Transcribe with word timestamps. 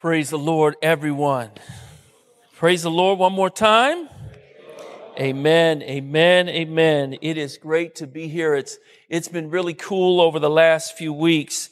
Praise 0.00 0.30
the 0.30 0.38
Lord, 0.38 0.76
everyone. 0.80 1.50
Praise 2.54 2.82
the 2.82 2.90
Lord 2.90 3.18
one 3.18 3.34
more 3.34 3.50
time. 3.50 4.08
Amen, 5.18 5.82
amen, 5.82 6.48
amen. 6.48 7.18
It 7.20 7.36
is 7.36 7.58
great 7.58 7.96
to 7.96 8.06
be 8.06 8.26
here. 8.26 8.54
It's, 8.54 8.78
it's 9.10 9.28
been 9.28 9.50
really 9.50 9.74
cool 9.74 10.22
over 10.22 10.38
the 10.38 10.48
last 10.48 10.96
few 10.96 11.12
weeks 11.12 11.68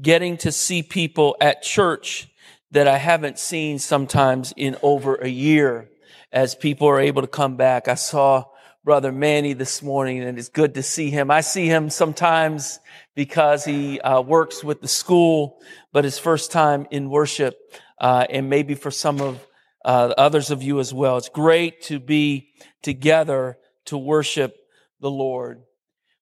getting 0.00 0.36
to 0.36 0.52
see 0.52 0.84
people 0.84 1.36
at 1.40 1.62
church 1.62 2.28
that 2.70 2.86
I 2.86 2.98
haven't 2.98 3.40
seen 3.40 3.80
sometimes 3.80 4.54
in 4.56 4.76
over 4.80 5.16
a 5.16 5.28
year 5.28 5.90
as 6.30 6.54
people 6.54 6.86
are 6.86 7.00
able 7.00 7.22
to 7.22 7.26
come 7.28 7.56
back. 7.56 7.88
I 7.88 7.96
saw 7.96 8.44
brother 8.84 9.12
Manny 9.12 9.52
this 9.52 9.80
morning 9.80 10.24
and 10.24 10.36
it's 10.36 10.48
good 10.48 10.74
to 10.74 10.82
see 10.82 11.08
him. 11.08 11.30
I 11.30 11.42
see 11.42 11.66
him 11.66 11.88
sometimes 11.88 12.80
because 13.14 13.64
he 13.64 14.00
uh, 14.00 14.20
works 14.20 14.64
with 14.64 14.80
the 14.80 14.88
school, 14.88 15.60
but 15.92 16.02
his 16.02 16.18
first 16.18 16.50
time 16.50 16.88
in 16.90 17.08
worship, 17.08 17.56
uh, 18.00 18.26
and 18.28 18.50
maybe 18.50 18.74
for 18.74 18.90
some 18.90 19.20
of 19.20 19.46
uh, 19.84 20.14
others 20.18 20.50
of 20.50 20.64
you 20.64 20.80
as 20.80 20.92
well. 20.92 21.16
It's 21.16 21.28
great 21.28 21.82
to 21.82 22.00
be 22.00 22.50
together 22.82 23.56
to 23.84 23.96
worship 23.96 24.56
the 25.00 25.10
Lord. 25.10 25.62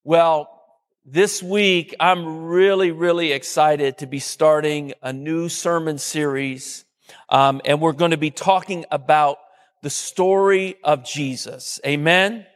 Well, 0.04 0.62
this 1.06 1.42
week, 1.42 1.94
I'm 1.98 2.44
really, 2.44 2.90
really 2.90 3.32
excited 3.32 3.98
to 3.98 4.06
be 4.06 4.18
starting 4.18 4.92
a 5.02 5.14
new 5.14 5.48
sermon 5.48 5.96
series. 5.96 6.84
Um, 7.30 7.62
and 7.64 7.80
we're 7.80 7.92
going 7.92 8.10
to 8.10 8.18
be 8.18 8.30
talking 8.30 8.84
about 8.90 9.38
the 9.82 9.90
story 9.90 10.76
of 10.84 11.04
Jesus. 11.04 11.80
Amen. 11.86 12.46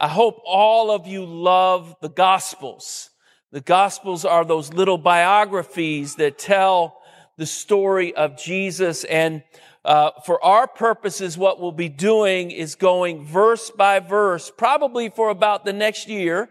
I 0.00 0.08
hope 0.08 0.40
all 0.46 0.90
of 0.90 1.06
you 1.06 1.26
love 1.26 1.94
the 2.00 2.08
Gospels. 2.08 3.10
The 3.52 3.60
Gospels 3.60 4.24
are 4.24 4.46
those 4.46 4.72
little 4.72 4.96
biographies 4.96 6.14
that 6.14 6.38
tell 6.38 7.02
the 7.36 7.44
story 7.44 8.14
of 8.14 8.38
Jesus. 8.38 9.04
And 9.04 9.42
uh, 9.84 10.12
for 10.24 10.42
our 10.42 10.66
purposes, 10.66 11.36
what 11.36 11.60
we'll 11.60 11.70
be 11.70 11.90
doing 11.90 12.50
is 12.50 12.76
going 12.76 13.26
verse 13.26 13.68
by 13.68 14.00
verse, 14.00 14.50
probably 14.56 15.10
for 15.10 15.28
about 15.28 15.66
the 15.66 15.72
next 15.74 16.08
year, 16.08 16.48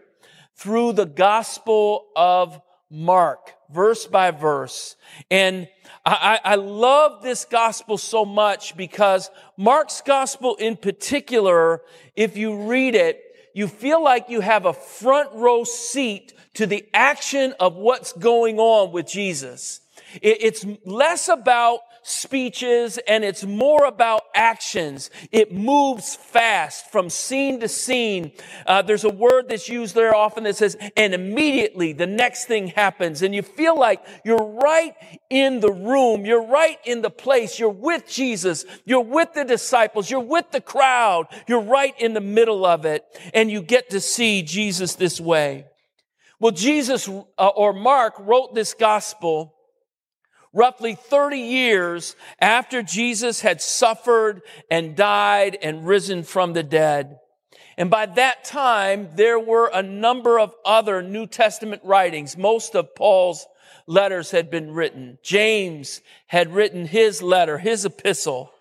through 0.54 0.92
the 0.92 1.06
Gospel 1.06 2.06
of 2.14 2.60
Mark, 2.88 3.54
verse 3.68 4.06
by 4.06 4.30
verse. 4.30 4.94
And 5.28 5.66
I, 6.04 6.38
I, 6.44 6.54
love 6.54 7.22
this 7.22 7.44
gospel 7.44 7.98
so 7.98 8.24
much 8.24 8.76
because 8.76 9.30
Mark's 9.56 10.00
gospel 10.00 10.56
in 10.56 10.76
particular, 10.76 11.82
if 12.16 12.36
you 12.36 12.68
read 12.68 12.94
it, 12.94 13.29
you 13.54 13.68
feel 13.68 14.02
like 14.02 14.28
you 14.28 14.40
have 14.40 14.66
a 14.66 14.72
front 14.72 15.32
row 15.34 15.64
seat 15.64 16.32
to 16.54 16.66
the 16.66 16.86
action 16.94 17.54
of 17.60 17.74
what's 17.74 18.12
going 18.12 18.58
on 18.58 18.92
with 18.92 19.06
Jesus. 19.06 19.80
It's 20.22 20.66
less 20.84 21.28
about 21.28 21.80
speeches 22.02 22.98
and 23.06 23.24
it's 23.24 23.44
more 23.44 23.84
about 23.84 24.22
actions. 24.34 25.10
It 25.32 25.52
moves 25.52 26.16
fast 26.16 26.90
from 26.90 27.10
scene 27.10 27.60
to 27.60 27.68
scene. 27.68 28.32
Uh, 28.66 28.82
there's 28.82 29.04
a 29.04 29.10
word 29.10 29.48
that's 29.48 29.68
used 29.68 29.94
there 29.94 30.14
often 30.14 30.44
that 30.44 30.56
says, 30.56 30.76
and 30.96 31.14
immediately 31.14 31.92
the 31.92 32.06
next 32.06 32.46
thing 32.46 32.68
happens. 32.68 33.22
And 33.22 33.34
you 33.34 33.42
feel 33.42 33.78
like 33.78 34.04
you're 34.24 34.60
right 34.62 34.94
in 35.28 35.60
the 35.60 35.72
room. 35.72 36.24
You're 36.24 36.46
right 36.46 36.78
in 36.84 37.02
the 37.02 37.10
place. 37.10 37.58
You're 37.58 37.70
with 37.70 38.08
Jesus. 38.08 38.64
You're 38.84 39.04
with 39.04 39.34
the 39.34 39.44
disciples. 39.44 40.10
You're 40.10 40.20
with 40.20 40.50
the 40.50 40.60
crowd. 40.60 41.26
You're 41.46 41.62
right 41.62 41.94
in 41.98 42.14
the 42.14 42.20
middle 42.20 42.64
of 42.64 42.84
it. 42.84 43.04
And 43.34 43.50
you 43.50 43.62
get 43.62 43.90
to 43.90 44.00
see 44.00 44.42
Jesus 44.42 44.94
this 44.94 45.20
way. 45.20 45.66
Well, 46.38 46.52
Jesus 46.52 47.06
uh, 47.08 47.48
or 47.48 47.74
Mark 47.74 48.14
wrote 48.18 48.54
this 48.54 48.72
gospel 48.72 49.54
roughly 50.52 50.94
30 50.94 51.38
years 51.38 52.16
after 52.40 52.82
Jesus 52.82 53.40
had 53.40 53.60
suffered 53.60 54.42
and 54.70 54.96
died 54.96 55.56
and 55.62 55.86
risen 55.86 56.22
from 56.22 56.52
the 56.52 56.62
dead. 56.62 57.18
And 57.76 57.90
by 57.90 58.06
that 58.06 58.44
time, 58.44 59.08
there 59.14 59.38
were 59.38 59.70
a 59.72 59.82
number 59.82 60.38
of 60.38 60.54
other 60.64 61.02
New 61.02 61.26
Testament 61.26 61.82
writings. 61.84 62.36
Most 62.36 62.74
of 62.74 62.94
Paul's 62.94 63.46
letters 63.86 64.30
had 64.30 64.50
been 64.50 64.72
written. 64.72 65.18
James 65.22 66.00
had 66.26 66.52
written 66.52 66.86
his 66.86 67.22
letter, 67.22 67.58
his 67.58 67.84
epistle. 67.84 68.52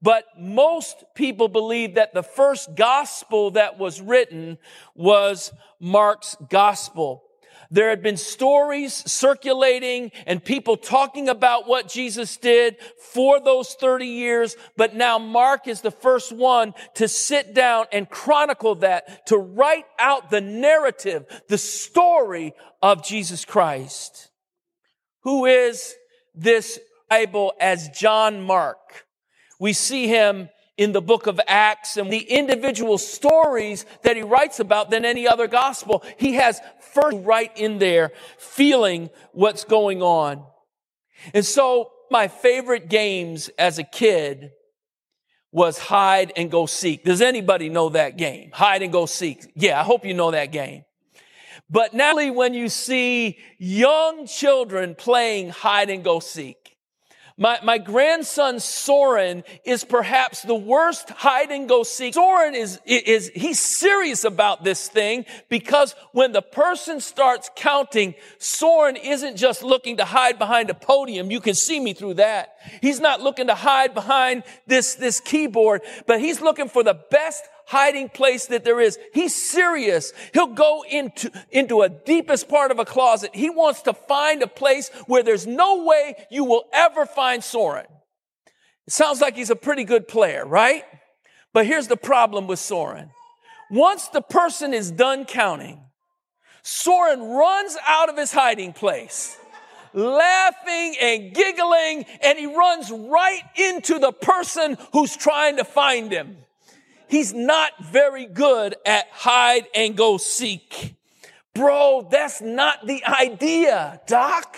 But 0.00 0.24
most 0.38 1.02
people 1.14 1.48
believe 1.48 1.94
that 1.94 2.14
the 2.14 2.22
first 2.22 2.74
gospel 2.76 3.52
that 3.52 3.78
was 3.78 4.00
written 4.00 4.58
was 4.94 5.52
Mark's 5.80 6.36
gospel. 6.48 7.24
There 7.70 7.90
had 7.90 8.02
been 8.02 8.16
stories 8.16 8.94
circulating 8.94 10.10
and 10.26 10.42
people 10.42 10.76
talking 10.76 11.28
about 11.28 11.68
what 11.68 11.88
Jesus 11.88 12.36
did 12.38 12.76
for 13.12 13.40
those 13.40 13.74
30 13.74 14.06
years, 14.06 14.56
but 14.76 14.94
now 14.94 15.18
Mark 15.18 15.68
is 15.68 15.82
the 15.82 15.90
first 15.90 16.32
one 16.32 16.72
to 16.94 17.08
sit 17.08 17.54
down 17.54 17.86
and 17.92 18.08
chronicle 18.08 18.76
that, 18.76 19.26
to 19.26 19.36
write 19.36 19.84
out 19.98 20.30
the 20.30 20.40
narrative, 20.40 21.26
the 21.48 21.58
story 21.58 22.54
of 22.82 23.04
Jesus 23.04 23.44
Christ. 23.44 24.30
Who 25.24 25.44
is 25.44 25.94
this 26.34 26.78
Bible 27.10 27.52
as 27.60 27.90
John 27.90 28.40
Mark? 28.40 29.06
We 29.60 29.74
see 29.74 30.06
him 30.08 30.48
in 30.78 30.92
the 30.92 31.02
book 31.02 31.26
of 31.26 31.38
Acts 31.46 31.96
and 31.96 32.10
the 32.10 32.20
individual 32.20 32.96
stories 32.96 33.84
that 34.02 34.16
he 34.16 34.22
writes 34.22 34.60
about 34.60 34.90
than 34.90 35.04
any 35.04 35.28
other 35.28 35.48
gospel. 35.48 36.02
He 36.16 36.34
has 36.34 36.60
first 36.94 37.18
right 37.20 37.50
in 37.56 37.78
there 37.78 38.12
feeling 38.38 39.10
what's 39.32 39.64
going 39.64 40.00
on. 40.00 40.44
And 41.34 41.44
so 41.44 41.90
my 42.10 42.28
favorite 42.28 42.88
games 42.88 43.50
as 43.58 43.78
a 43.78 43.84
kid 43.84 44.52
was 45.50 45.78
hide 45.78 46.32
and 46.36 46.50
go 46.50 46.66
seek. 46.66 47.04
Does 47.04 47.20
anybody 47.20 47.68
know 47.68 47.88
that 47.90 48.16
game? 48.16 48.50
Hide 48.52 48.82
and 48.82 48.92
go 48.92 49.06
seek. 49.06 49.50
Yeah, 49.56 49.80
I 49.80 49.82
hope 49.82 50.04
you 50.06 50.14
know 50.14 50.30
that 50.30 50.52
game. 50.52 50.84
But 51.70 51.92
now 51.92 52.14
when 52.32 52.54
you 52.54 52.68
see 52.68 53.38
young 53.58 54.26
children 54.26 54.94
playing 54.94 55.50
hide 55.50 55.90
and 55.90 56.04
go 56.04 56.20
seek, 56.20 56.67
my, 57.38 57.60
my 57.62 57.78
grandson 57.78 58.58
Soren 58.58 59.44
is 59.64 59.84
perhaps 59.84 60.42
the 60.42 60.56
worst 60.56 61.08
hide 61.10 61.52
and 61.52 61.68
go 61.68 61.84
seek. 61.84 62.14
Soren 62.14 62.56
is, 62.56 62.80
is, 62.84 63.30
he's 63.32 63.60
serious 63.60 64.24
about 64.24 64.64
this 64.64 64.88
thing 64.88 65.24
because 65.48 65.94
when 66.10 66.32
the 66.32 66.42
person 66.42 67.00
starts 67.00 67.48
counting, 67.54 68.16
Soren 68.38 68.96
isn't 68.96 69.36
just 69.36 69.62
looking 69.62 69.98
to 69.98 70.04
hide 70.04 70.36
behind 70.36 70.68
a 70.68 70.74
podium. 70.74 71.30
You 71.30 71.40
can 71.40 71.54
see 71.54 71.78
me 71.78 71.94
through 71.94 72.14
that. 72.14 72.56
He's 72.82 72.98
not 72.98 73.20
looking 73.20 73.46
to 73.46 73.54
hide 73.54 73.94
behind 73.94 74.42
this, 74.66 74.96
this 74.96 75.20
keyboard, 75.20 75.82
but 76.06 76.20
he's 76.20 76.40
looking 76.40 76.68
for 76.68 76.82
the 76.82 76.98
best 77.08 77.44
hiding 77.68 78.08
place 78.08 78.46
that 78.46 78.64
there 78.64 78.80
is. 78.80 78.98
He's 79.12 79.34
serious. 79.34 80.14
He'll 80.32 80.46
go 80.46 80.84
into, 80.90 81.30
into 81.50 81.82
a 81.82 81.90
deepest 81.90 82.48
part 82.48 82.70
of 82.70 82.78
a 82.78 82.84
closet. 82.86 83.30
He 83.34 83.50
wants 83.50 83.82
to 83.82 83.92
find 83.92 84.42
a 84.42 84.46
place 84.46 84.90
where 85.06 85.22
there's 85.22 85.46
no 85.46 85.84
way 85.84 86.14
you 86.30 86.44
will 86.44 86.64
ever 86.72 87.04
find 87.04 87.44
Soren. 87.44 87.84
It 88.86 88.92
sounds 88.94 89.20
like 89.20 89.36
he's 89.36 89.50
a 89.50 89.56
pretty 89.56 89.84
good 89.84 90.08
player, 90.08 90.46
right? 90.46 90.82
But 91.52 91.66
here's 91.66 91.88
the 91.88 91.96
problem 91.96 92.46
with 92.46 92.58
Soren. 92.58 93.10
Once 93.70 94.08
the 94.08 94.22
person 94.22 94.72
is 94.72 94.90
done 94.90 95.26
counting, 95.26 95.82
Soren 96.62 97.20
runs 97.20 97.76
out 97.86 98.08
of 98.08 98.16
his 98.16 98.32
hiding 98.32 98.72
place 98.72 99.36
laughing 99.94 100.94
and 101.00 101.34
giggling, 101.34 102.04
and 102.22 102.38
he 102.38 102.46
runs 102.46 102.90
right 102.90 103.42
into 103.56 103.98
the 103.98 104.12
person 104.12 104.76
who's 104.92 105.16
trying 105.16 105.56
to 105.56 105.64
find 105.64 106.12
him 106.12 106.36
he's 107.08 107.32
not 107.34 107.72
very 107.84 108.26
good 108.26 108.76
at 108.86 109.06
hide 109.10 109.66
and 109.74 109.96
go 109.96 110.16
seek. 110.16 110.94
Bro, 111.54 112.08
that's 112.10 112.40
not 112.40 112.86
the 112.86 113.04
idea, 113.04 114.00
Doc. 114.06 114.56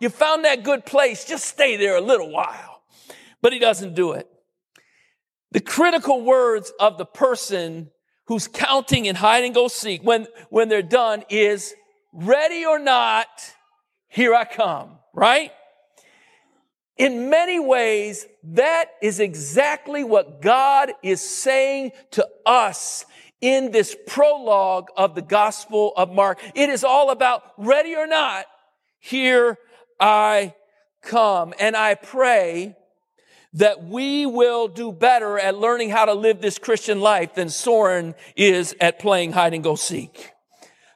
You 0.00 0.08
found 0.08 0.44
that 0.44 0.62
good 0.62 0.86
place. 0.86 1.24
Just 1.24 1.44
stay 1.44 1.76
there 1.76 1.96
a 1.96 2.00
little 2.00 2.30
while. 2.30 2.82
But 3.42 3.52
he 3.52 3.58
doesn't 3.58 3.94
do 3.94 4.12
it. 4.12 4.28
The 5.50 5.60
critical 5.60 6.22
words 6.22 6.72
of 6.78 6.98
the 6.98 7.06
person 7.06 7.90
who's 8.26 8.46
counting 8.46 9.08
and 9.08 9.16
hide 9.16 9.44
and 9.44 9.54
go 9.54 9.68
seek 9.68 10.02
when, 10.02 10.26
when 10.50 10.68
they're 10.68 10.82
done 10.82 11.24
is 11.30 11.74
ready 12.12 12.64
or 12.66 12.78
not, 12.78 13.26
here 14.08 14.34
I 14.34 14.44
come, 14.44 14.98
right? 15.14 15.52
In 16.98 17.30
many 17.30 17.60
ways, 17.60 18.26
that 18.42 18.86
is 19.00 19.20
exactly 19.20 20.02
what 20.02 20.42
God 20.42 20.92
is 21.02 21.20
saying 21.20 21.92
to 22.12 22.28
us 22.44 23.06
in 23.40 23.70
this 23.70 23.96
prologue 24.08 24.88
of 24.96 25.14
the 25.14 25.22
Gospel 25.22 25.92
of 25.96 26.12
Mark. 26.12 26.40
It 26.56 26.68
is 26.68 26.82
all 26.82 27.10
about 27.10 27.42
ready 27.56 27.94
or 27.94 28.08
not, 28.08 28.46
here 28.98 29.58
I 30.00 30.54
come. 31.02 31.54
And 31.60 31.76
I 31.76 31.94
pray 31.94 32.76
that 33.54 33.84
we 33.84 34.26
will 34.26 34.66
do 34.68 34.92
better 34.92 35.38
at 35.38 35.56
learning 35.56 35.90
how 35.90 36.04
to 36.04 36.14
live 36.14 36.40
this 36.40 36.58
Christian 36.58 37.00
life 37.00 37.34
than 37.34 37.48
Soren 37.48 38.14
is 38.36 38.74
at 38.80 38.98
playing 38.98 39.32
hide 39.32 39.54
and 39.54 39.62
go 39.62 39.76
seek. 39.76 40.32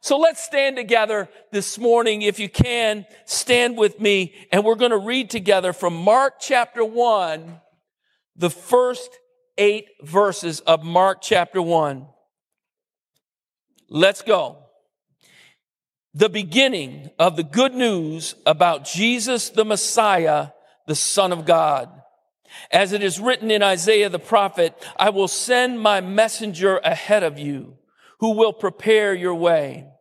So 0.02 0.19
let's 0.19 0.43
stand 0.43 0.75
together 0.75 1.28
this 1.52 1.78
morning. 1.78 2.22
If 2.22 2.40
you 2.40 2.49
can, 2.49 3.06
stand 3.25 3.78
with 3.78 4.00
me 4.00 4.34
and 4.50 4.64
we're 4.64 4.75
going 4.75 4.90
to 4.90 4.99
read 4.99 5.31
together 5.31 5.72
from 5.72 5.94
Mark 5.94 6.40
chapter 6.40 6.84
one, 6.84 7.60
the 8.34 8.50
first 8.50 9.16
eight 9.56 9.87
verses 10.02 10.58
of 10.58 10.82
Mark 10.82 11.19
chapter 11.22 11.62
one. 11.62 12.08
Let's 13.88 14.22
go. 14.22 14.64
The 16.14 16.28
beginning 16.28 17.10
of 17.20 17.37
the 17.37 17.44
good 17.44 17.72
news 17.72 18.34
about 18.44 18.84
Jesus 18.84 19.50
the 19.50 19.64
Messiah, 19.64 20.48
the 20.88 20.96
Son 20.96 21.31
of 21.31 21.46
God. 21.46 21.88
As 22.72 22.93
it 22.93 23.05
is 23.05 23.20
written 23.20 23.52
in 23.52 23.62
Isaiah 23.62 24.08
the 24.08 24.19
prophet, 24.19 24.75
I 24.96 25.10
will 25.10 25.28
send 25.28 25.78
my 25.78 26.00
messenger 26.00 26.78
ahead 26.78 27.22
of 27.22 27.38
you 27.38 27.76
who 28.19 28.32
will 28.32 28.52
prepare 28.52 29.14
your 29.14 29.37
way 29.37 29.91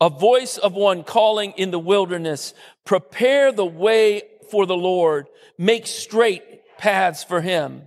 a 0.00 0.10
voice 0.10 0.58
of 0.58 0.74
one 0.74 1.04
calling 1.04 1.52
in 1.52 1.70
the 1.70 1.78
wilderness, 1.78 2.54
prepare 2.84 3.52
the 3.52 3.64
way 3.64 4.22
for 4.50 4.66
the 4.66 4.76
Lord, 4.76 5.26
make 5.58 5.86
straight 5.86 6.42
paths 6.78 7.24
for 7.24 7.40
him. 7.40 7.82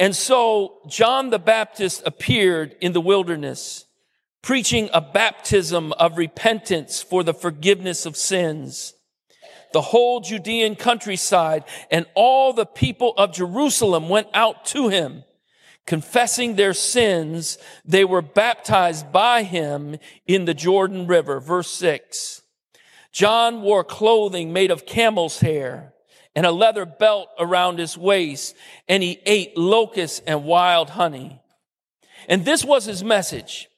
And 0.00 0.14
so 0.14 0.80
John 0.88 1.30
the 1.30 1.38
Baptist 1.38 2.02
appeared 2.06 2.76
in 2.80 2.92
the 2.92 3.00
wilderness, 3.00 3.86
preaching 4.42 4.88
a 4.92 5.00
baptism 5.00 5.92
of 5.94 6.18
repentance 6.18 7.02
for 7.02 7.24
the 7.24 7.34
forgiveness 7.34 8.06
of 8.06 8.16
sins. 8.16 8.94
The 9.72 9.80
whole 9.80 10.20
Judean 10.20 10.76
countryside 10.76 11.64
and 11.90 12.06
all 12.14 12.52
the 12.52 12.66
people 12.66 13.12
of 13.16 13.32
Jerusalem 13.32 14.08
went 14.08 14.28
out 14.32 14.64
to 14.66 14.88
him 14.88 15.24
confessing 15.88 16.54
their 16.54 16.74
sins, 16.74 17.56
they 17.82 18.04
were 18.04 18.20
baptized 18.20 19.10
by 19.10 19.42
him 19.42 19.96
in 20.26 20.44
the 20.44 20.52
Jordan 20.52 21.06
River. 21.06 21.40
Verse 21.40 21.70
six. 21.70 22.42
John 23.10 23.62
wore 23.62 23.84
clothing 23.84 24.52
made 24.52 24.70
of 24.70 24.84
camel's 24.84 25.40
hair 25.40 25.94
and 26.36 26.44
a 26.44 26.52
leather 26.52 26.84
belt 26.84 27.30
around 27.38 27.78
his 27.78 27.96
waist, 27.96 28.54
and 28.86 29.02
he 29.02 29.18
ate 29.24 29.56
locusts 29.56 30.20
and 30.26 30.44
wild 30.44 30.90
honey. 30.90 31.40
And 32.28 32.44
this 32.44 32.62
was 32.66 32.84
his 32.84 33.02
message. 33.02 33.68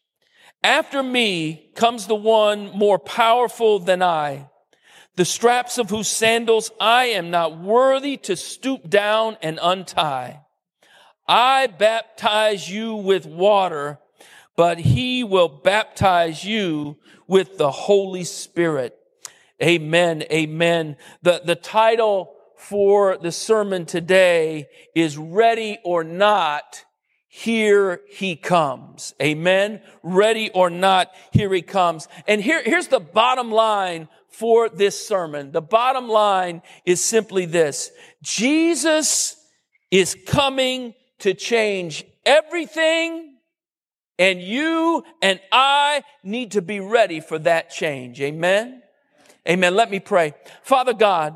After 0.64 1.04
me 1.04 1.70
comes 1.76 2.08
the 2.08 2.16
one 2.16 2.76
more 2.76 2.98
powerful 2.98 3.78
than 3.78 4.02
I, 4.02 4.48
the 5.14 5.24
straps 5.24 5.78
of 5.78 5.90
whose 5.90 6.08
sandals 6.08 6.72
I 6.80 7.04
am 7.04 7.30
not 7.30 7.56
worthy 7.56 8.16
to 8.16 8.34
stoop 8.34 8.90
down 8.90 9.36
and 9.42 9.60
untie. 9.62 10.40
I 11.30 11.68
baptize 11.68 12.68
you 12.68 12.96
with 12.96 13.24
water, 13.24 14.00
but 14.56 14.80
he 14.80 15.22
will 15.22 15.48
baptize 15.48 16.44
you 16.44 16.96
with 17.28 17.56
the 17.56 17.70
Holy 17.70 18.24
Spirit. 18.24 18.98
Amen. 19.62 20.24
Amen. 20.32 20.96
The, 21.22 21.40
the 21.44 21.54
title 21.54 22.34
for 22.56 23.16
the 23.16 23.30
sermon 23.30 23.86
today 23.86 24.66
is 24.96 25.16
Ready 25.16 25.78
or 25.84 26.02
Not, 26.02 26.84
Here 27.28 28.00
He 28.08 28.34
Comes. 28.34 29.14
Amen. 29.22 29.82
Ready 30.02 30.50
or 30.50 30.68
not, 30.68 31.12
here 31.30 31.54
He 31.54 31.62
comes. 31.62 32.08
And 32.26 32.40
here, 32.40 32.60
here's 32.64 32.88
the 32.88 32.98
bottom 32.98 33.52
line 33.52 34.08
for 34.30 34.68
this 34.68 35.06
sermon. 35.06 35.52
The 35.52 35.62
bottom 35.62 36.08
line 36.08 36.62
is 36.84 37.04
simply 37.04 37.46
this. 37.46 37.92
Jesus 38.20 39.36
is 39.92 40.16
coming 40.26 40.94
to 41.20 41.34
change 41.34 42.04
everything 42.24 43.36
and 44.18 44.42
you 44.42 45.02
and 45.22 45.40
I 45.50 46.02
need 46.22 46.52
to 46.52 46.62
be 46.62 46.78
ready 46.80 47.20
for 47.20 47.38
that 47.38 47.70
change. 47.70 48.20
Amen. 48.20 48.82
Amen. 49.48 49.74
Let 49.74 49.90
me 49.90 49.98
pray. 49.98 50.34
Father 50.62 50.92
God, 50.92 51.34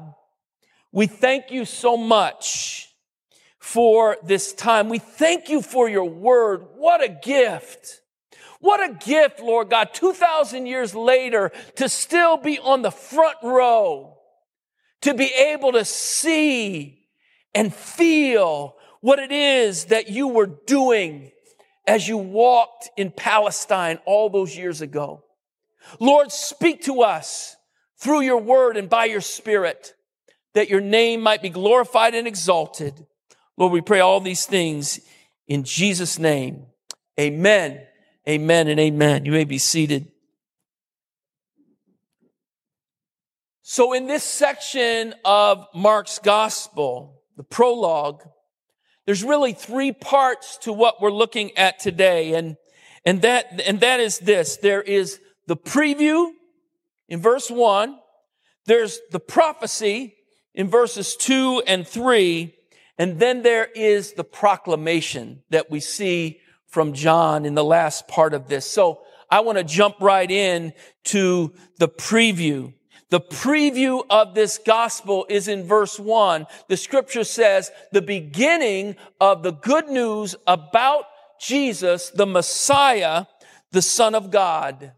we 0.93 1.07
thank 1.07 1.51
you 1.51 1.65
so 1.65 1.97
much 1.97 2.91
for 3.59 4.19
this 4.23 4.53
time. 4.53 4.91
We 4.91 4.99
thank 4.99 5.49
you 5.49 5.63
for 5.63 5.89
your 5.89 6.05
word. 6.05 6.67
What 6.77 7.03
a 7.03 7.09
gift. 7.09 8.03
What 8.61 8.81
a 8.81 8.93
gift, 8.93 9.41
Lord 9.41 9.71
God, 9.71 9.91
2,000 9.95 10.67
years 10.67 10.95
later 10.95 11.53
to 11.77 11.89
still 11.89 12.37
be 12.37 12.59
on 12.59 12.83
the 12.83 12.91
front 12.91 13.37
row, 13.43 14.19
to 15.01 15.15
be 15.15 15.33
able 15.33 15.73
to 15.73 15.85
see 15.85 17.07
and 17.55 17.75
feel 17.75 18.77
what 19.05 19.19
it 19.19 19.33
is 19.33 19.85
that 19.87 20.09
you 20.09 20.29
were 20.29 20.47
doing 20.47 21.31
as 21.87 22.09
you 22.09 22.17
walked 22.17 22.89
in 22.97 23.11
Palestine 23.11 23.99
all 24.07 24.31
those 24.31 24.57
years 24.57 24.81
ago. 24.81 25.23
Lord, 26.01 26.33
speak 26.33 26.85
to 26.85 27.03
us 27.03 27.55
through 27.99 28.23
your 28.23 28.39
word 28.39 28.79
and 28.79 28.89
by 28.89 29.05
your 29.05 29.21
spirit 29.21 29.93
that 30.55 30.71
your 30.71 30.81
name 30.81 31.21
might 31.21 31.43
be 31.43 31.51
glorified 31.51 32.15
and 32.15 32.27
exalted. 32.27 32.95
Lord, 33.59 33.75
we 33.75 33.83
pray 33.83 34.01
all 34.01 34.21
these 34.21 34.47
things 34.47 35.01
in 35.47 35.65
Jesus' 35.65 36.19
name. 36.19 36.65
Amen. 37.21 37.83
Amen 38.27 38.69
and 38.69 38.81
amen. 38.81 39.27
You 39.27 39.33
may 39.33 39.45
be 39.45 39.59
seated. 39.59 40.11
So 43.61 43.93
in 43.93 44.07
this 44.07 44.25
section 44.25 45.15
of 45.27 45.67
Mark's 45.75 46.19
gospel, 46.19 47.21
the 47.37 47.45
prologue, 47.45 48.23
there's 49.07 49.23
really 49.23 49.53
three 49.53 49.93
parts 49.93 50.59
to 50.59 50.73
what 50.73 51.01
we're 51.01 51.11
looking 51.11 51.57
at 51.57 51.79
today. 51.79 52.35
And, 52.35 52.57
and 53.05 53.23
that, 53.23 53.61
and 53.67 53.81
that 53.81 54.01
is 54.01 54.19
this. 54.19 54.57
There 54.57 54.83
is 54.83 55.21
the 55.47 55.57
preview 55.57 56.31
in 57.09 57.21
verse 57.21 57.51
one. 57.51 57.99
There's 58.67 58.99
the 59.11 59.21
prophecy 59.21 60.17
in 60.55 60.69
verses 60.69 61.17
two 61.17 61.63
and 61.67 61.87
three. 61.87 62.55
And 62.97 63.19
then 63.19 63.43
there 63.43 63.69
is 63.75 64.13
the 64.13 64.25
proclamation 64.25 65.43
that 65.51 65.71
we 65.71 65.81
see 65.81 66.41
from 66.69 66.93
John 66.93 67.45
in 67.45 67.55
the 67.55 67.65
last 67.65 68.09
part 68.09 68.35
of 68.35 68.49
this. 68.49 68.65
So 68.65 69.03
I 69.31 69.41
want 69.41 69.59
to 69.59 69.65
jump 69.65 69.97
right 70.01 70.31
in 70.31 70.73
to 71.05 71.53
the 71.79 71.89
preview. 71.89 72.73
The 73.11 73.21
preview 73.21 74.03
of 74.11 74.35
this 74.35 74.59
gospel 74.59 75.27
is 75.29 75.49
in 75.49 75.65
verse 75.65 75.99
one. 75.99 76.47
The 76.69 76.77
scripture 76.77 77.25
says 77.25 77.71
the 77.93 78.03
beginning 78.03 78.97
of 79.21 79.43
the 79.43 79.53
good 79.53 79.89
news 79.89 80.35
about 80.47 81.05
Jesus, 81.41 82.11
the 82.11 82.27
Messiah, 82.27 83.27
the 83.73 83.83
Son 83.83 84.15
of 84.15 84.31
God. 84.31 84.93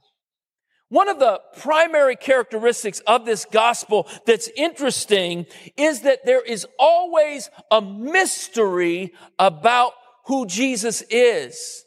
One 0.88 1.08
of 1.08 1.18
the 1.18 1.40
primary 1.58 2.14
characteristics 2.14 3.00
of 3.00 3.24
this 3.24 3.44
gospel 3.44 4.08
that's 4.24 4.48
interesting 4.56 5.46
is 5.76 6.02
that 6.02 6.24
there 6.24 6.42
is 6.42 6.64
always 6.78 7.50
a 7.72 7.82
mystery 7.82 9.12
about 9.38 9.92
who 10.26 10.46
Jesus 10.46 11.02
is. 11.10 11.85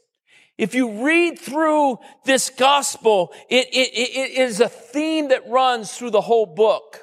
If 0.60 0.76
you 0.76 1.06
read 1.06 1.40
through 1.40 2.00
this 2.26 2.50
gospel, 2.50 3.32
it, 3.50 3.70
it, 3.72 3.92
it 3.96 4.38
is 4.38 4.60
a 4.60 4.68
theme 4.68 5.30
that 5.30 5.50
runs 5.50 5.94
through 5.94 6.10
the 6.10 6.20
whole 6.20 6.46
book. 6.46 7.00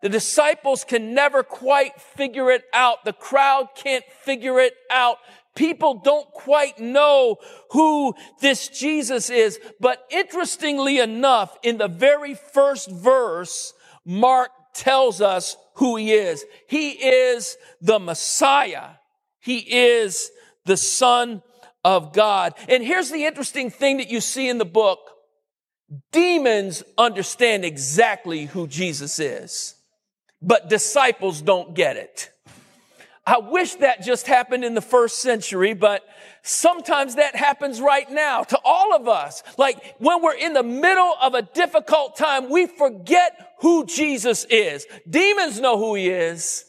The 0.00 0.08
disciples 0.08 0.84
can 0.84 1.12
never 1.12 1.42
quite 1.42 2.00
figure 2.00 2.52
it 2.52 2.62
out. 2.72 3.04
The 3.04 3.12
crowd 3.12 3.70
can't 3.74 4.04
figure 4.22 4.60
it 4.60 4.74
out. 4.92 5.16
People 5.56 6.02
don't 6.04 6.30
quite 6.30 6.78
know 6.78 7.38
who 7.70 8.14
this 8.40 8.68
Jesus 8.68 9.28
is. 9.28 9.58
But 9.80 10.06
interestingly 10.10 11.00
enough, 11.00 11.58
in 11.64 11.78
the 11.78 11.88
very 11.88 12.34
first 12.36 12.88
verse, 12.88 13.74
Mark 14.04 14.50
tells 14.72 15.20
us 15.20 15.56
who 15.74 15.96
he 15.96 16.12
is. 16.12 16.44
He 16.68 16.90
is 16.90 17.56
the 17.80 17.98
Messiah. 17.98 18.90
He 19.40 19.58
is 19.58 20.30
the 20.64 20.76
Son 20.76 21.42
of 21.84 22.12
God. 22.12 22.54
And 22.68 22.82
here's 22.82 23.10
the 23.10 23.24
interesting 23.24 23.70
thing 23.70 23.98
that 23.98 24.10
you 24.10 24.20
see 24.20 24.48
in 24.48 24.58
the 24.58 24.64
book. 24.64 24.98
Demons 26.12 26.82
understand 26.96 27.64
exactly 27.64 28.46
who 28.46 28.66
Jesus 28.66 29.20
is, 29.20 29.74
but 30.40 30.68
disciples 30.68 31.42
don't 31.42 31.74
get 31.74 31.96
it. 31.96 32.30
I 33.26 33.38
wish 33.38 33.76
that 33.76 34.02
just 34.02 34.26
happened 34.26 34.64
in 34.64 34.74
the 34.74 34.82
first 34.82 35.22
century, 35.22 35.72
but 35.72 36.02
sometimes 36.42 37.14
that 37.14 37.34
happens 37.34 37.80
right 37.80 38.10
now 38.10 38.42
to 38.44 38.58
all 38.64 38.94
of 38.94 39.08
us. 39.08 39.42
Like 39.56 39.96
when 39.98 40.22
we're 40.22 40.36
in 40.36 40.52
the 40.52 40.62
middle 40.62 41.14
of 41.22 41.34
a 41.34 41.42
difficult 41.42 42.16
time, 42.16 42.50
we 42.50 42.66
forget 42.66 43.54
who 43.60 43.86
Jesus 43.86 44.44
is. 44.50 44.86
Demons 45.08 45.58
know 45.58 45.78
who 45.78 45.94
he 45.94 46.10
is. 46.10 46.66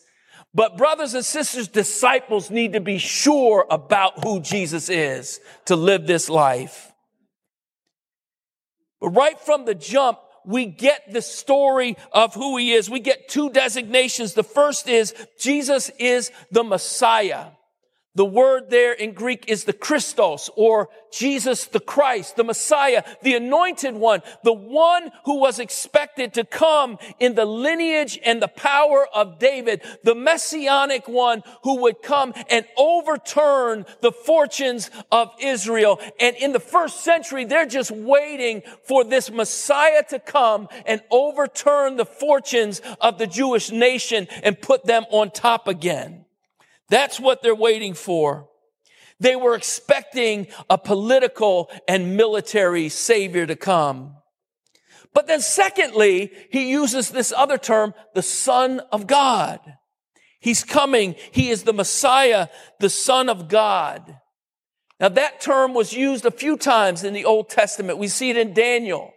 But 0.56 0.78
brothers 0.78 1.14
and 1.14 1.26
sisters, 1.26 1.68
disciples 1.68 2.50
need 2.50 2.74
to 2.74 2.80
be 2.80 2.98
sure 2.98 3.68
about 3.70 4.24
who 4.24 4.40
Jesus 4.40 4.88
is 4.88 5.42
to 5.66 5.76
live 5.76 6.08
this 6.08 6.30
life. 6.30 6.94
But 9.02 9.10
right 9.10 9.38
from 9.38 9.66
the 9.66 9.76
jump, 9.76 10.18
we 10.46 10.66
get 10.66 11.12
the 11.12 11.22
story 11.22 11.98
of 12.14 12.34
who 12.34 12.56
he 12.56 12.72
is. 12.72 12.90
We 12.90 13.02
get 13.02 13.28
two 13.28 13.50
designations. 13.50 14.34
The 14.34 14.44
first 14.44 14.88
is 14.88 15.14
Jesus 15.38 15.92
is 16.00 16.32
the 16.52 16.64
Messiah. 16.64 17.48
The 18.16 18.26
word 18.26 18.70
there 18.70 18.94
in 18.94 19.12
Greek 19.12 19.46
is 19.50 19.66
the 19.66 19.74
Christos 19.74 20.50
or 20.56 20.90
Jesus 21.12 21.66
the 21.66 21.82
Christ, 21.82 22.38
the 22.38 22.46
Messiah, 22.46 23.04
the 23.22 23.36
anointed 23.36 23.94
one, 23.94 24.22
the 24.44 24.54
one 24.54 25.12
who 25.26 25.40
was 25.40 25.60
expected 25.60 26.34
to 26.34 26.46
come 26.46 26.98
in 27.20 27.36
the 27.36 27.46
lineage 27.46 28.18
and 28.24 28.42
the 28.42 28.48
power 28.48 29.06
of 29.14 29.38
David, 29.38 29.82
the 30.04 30.16
messianic 30.16 31.10
one 31.10 31.44
who 31.64 31.82
would 31.82 32.02
come 32.02 32.34
and 32.50 32.66
overturn 32.78 33.86
the 34.00 34.14
fortunes 34.14 34.90
of 35.12 35.32
Israel. 35.42 36.00
And 36.20 36.38
in 36.38 36.54
the 36.54 36.60
first 36.60 37.02
century, 37.02 37.44
they're 37.44 37.66
just 37.66 37.92
waiting 37.92 38.64
for 38.84 39.04
this 39.04 39.30
Messiah 39.30 40.04
to 40.10 40.20
come 40.20 40.70
and 40.86 41.02
overturn 41.12 41.98
the 41.98 42.06
fortunes 42.06 42.82
of 43.02 43.18
the 43.18 43.28
Jewish 43.28 43.72
nation 43.72 44.28
and 44.42 44.60
put 44.60 44.86
them 44.86 45.06
on 45.12 45.32
top 45.32 45.68
again. 45.68 46.25
That's 46.90 47.20
what 47.20 47.42
they're 47.42 47.56
waiting 47.56 47.94
for. 47.94 48.48
They 49.20 49.36
were 49.36 49.56
expecting 49.56 50.48
a 50.70 50.78
political 50.78 51.72
and 51.88 52.18
military 52.18 52.90
savior 52.90 53.46
to 53.46 53.56
come. 53.56 54.16
But 55.14 55.28
then 55.28 55.40
secondly, 55.40 56.32
he 56.52 56.70
uses 56.70 57.10
this 57.10 57.32
other 57.36 57.58
term, 57.58 57.94
the 58.14 58.22
son 58.22 58.82
of 58.92 59.08
God. 59.08 59.62
He's 60.42 60.66
coming. 60.66 61.16
He 61.32 61.50
is 61.50 61.64
the 61.64 61.74
Messiah, 61.74 62.50
the 62.80 62.90
son 62.90 63.30
of 63.30 63.48
God. 63.48 64.18
Now 65.00 65.10
that 65.10 65.40
term 65.40 65.74
was 65.74 65.94
used 65.94 66.26
a 66.26 66.32
few 66.32 66.58
times 66.58 67.04
in 67.04 67.14
the 67.14 67.26
Old 67.26 67.50
Testament. 67.50 67.98
We 67.98 68.10
see 68.10 68.30
it 68.30 68.38
in 68.38 68.54
Daniel. 68.54 69.12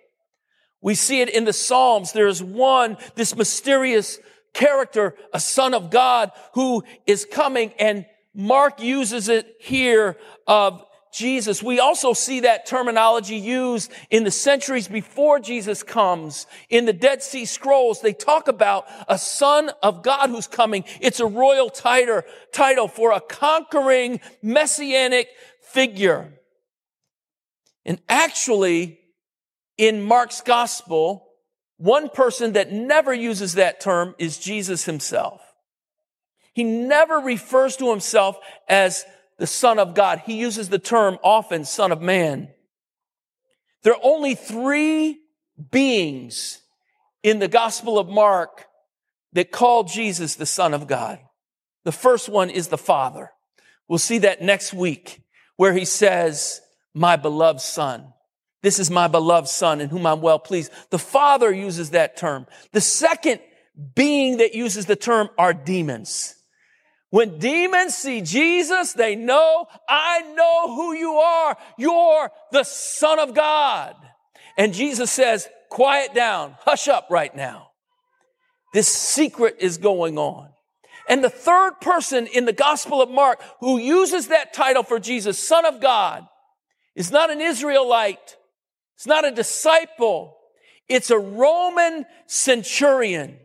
We 0.80 0.94
see 0.94 1.20
it 1.20 1.28
in 1.28 1.44
the 1.44 1.52
Psalms. 1.52 2.12
There's 2.12 2.42
one, 2.42 2.96
this 3.16 3.34
mysterious 3.34 4.18
character, 4.58 5.14
a 5.32 5.38
son 5.38 5.72
of 5.72 5.90
God 5.90 6.32
who 6.54 6.82
is 7.06 7.24
coming. 7.24 7.72
And 7.78 8.04
Mark 8.34 8.82
uses 8.82 9.28
it 9.28 9.46
here 9.60 10.16
of 10.46 10.84
Jesus. 11.12 11.62
We 11.62 11.80
also 11.80 12.12
see 12.12 12.40
that 12.40 12.66
terminology 12.66 13.36
used 13.36 13.90
in 14.10 14.24
the 14.24 14.30
centuries 14.30 14.88
before 14.88 15.38
Jesus 15.38 15.82
comes. 15.82 16.46
In 16.68 16.84
the 16.86 16.92
Dead 16.92 17.22
Sea 17.22 17.44
Scrolls, 17.44 18.00
they 18.00 18.12
talk 18.12 18.48
about 18.48 18.86
a 19.08 19.16
son 19.16 19.70
of 19.82 20.02
God 20.02 20.28
who's 20.28 20.48
coming. 20.48 20.84
It's 21.00 21.20
a 21.20 21.26
royal 21.26 21.70
title, 21.70 22.88
for 22.88 23.12
a 23.12 23.20
conquering 23.20 24.20
messianic 24.42 25.28
figure. 25.62 26.34
And 27.84 28.00
actually, 28.08 28.98
in 29.78 30.02
Mark's 30.02 30.40
gospel, 30.42 31.27
one 31.78 32.10
person 32.10 32.52
that 32.52 32.72
never 32.72 33.14
uses 33.14 33.54
that 33.54 33.80
term 33.80 34.14
is 34.18 34.38
Jesus 34.38 34.84
himself. 34.84 35.40
He 36.52 36.64
never 36.64 37.18
refers 37.18 37.76
to 37.76 37.90
himself 37.90 38.36
as 38.68 39.04
the 39.38 39.46
son 39.46 39.78
of 39.78 39.94
God. 39.94 40.22
He 40.26 40.34
uses 40.34 40.68
the 40.68 40.80
term 40.80 41.18
often 41.22 41.64
son 41.64 41.92
of 41.92 42.02
man. 42.02 42.48
There 43.84 43.94
are 43.94 44.00
only 44.02 44.34
three 44.34 45.20
beings 45.70 46.60
in 47.22 47.38
the 47.38 47.48
gospel 47.48 47.98
of 47.98 48.08
Mark 48.08 48.66
that 49.32 49.52
call 49.52 49.84
Jesus 49.84 50.34
the 50.34 50.46
son 50.46 50.74
of 50.74 50.88
God. 50.88 51.20
The 51.84 51.92
first 51.92 52.28
one 52.28 52.50
is 52.50 52.68
the 52.68 52.78
father. 52.78 53.30
We'll 53.86 53.98
see 53.98 54.18
that 54.18 54.42
next 54.42 54.74
week 54.74 55.22
where 55.56 55.72
he 55.72 55.84
says, 55.84 56.60
my 56.92 57.14
beloved 57.14 57.60
son. 57.60 58.12
This 58.62 58.78
is 58.78 58.90
my 58.90 59.06
beloved 59.06 59.48
son 59.48 59.80
in 59.80 59.88
whom 59.88 60.06
I'm 60.06 60.20
well 60.20 60.38
pleased. 60.38 60.72
The 60.90 60.98
father 60.98 61.52
uses 61.52 61.90
that 61.90 62.16
term. 62.16 62.46
The 62.72 62.80
second 62.80 63.40
being 63.94 64.38
that 64.38 64.54
uses 64.54 64.86
the 64.86 64.96
term 64.96 65.28
are 65.38 65.54
demons. 65.54 66.34
When 67.10 67.38
demons 67.38 67.94
see 67.94 68.20
Jesus, 68.20 68.92
they 68.92 69.16
know, 69.16 69.66
I 69.88 70.20
know 70.34 70.74
who 70.74 70.92
you 70.92 71.12
are. 71.14 71.56
You're 71.78 72.30
the 72.52 72.64
son 72.64 73.18
of 73.18 73.34
God. 73.34 73.94
And 74.58 74.74
Jesus 74.74 75.10
says, 75.10 75.48
quiet 75.70 76.12
down, 76.14 76.56
hush 76.60 76.88
up 76.88 77.06
right 77.10 77.34
now. 77.34 77.70
This 78.74 78.88
secret 78.88 79.56
is 79.60 79.78
going 79.78 80.18
on. 80.18 80.50
And 81.08 81.24
the 81.24 81.30
third 81.30 81.80
person 81.80 82.26
in 82.26 82.44
the 82.44 82.52
gospel 82.52 83.00
of 83.00 83.08
Mark 83.08 83.40
who 83.60 83.78
uses 83.78 84.28
that 84.28 84.52
title 84.52 84.82
for 84.82 84.98
Jesus, 84.98 85.38
son 85.38 85.64
of 85.64 85.80
God, 85.80 86.26
is 86.94 87.10
not 87.10 87.30
an 87.30 87.40
Israelite 87.40 88.36
it's 88.98 89.06
not 89.06 89.24
a 89.24 89.30
disciple. 89.30 90.36
It's 90.88 91.10
a 91.10 91.18
Roman 91.20 92.04
centurion. 92.26 93.38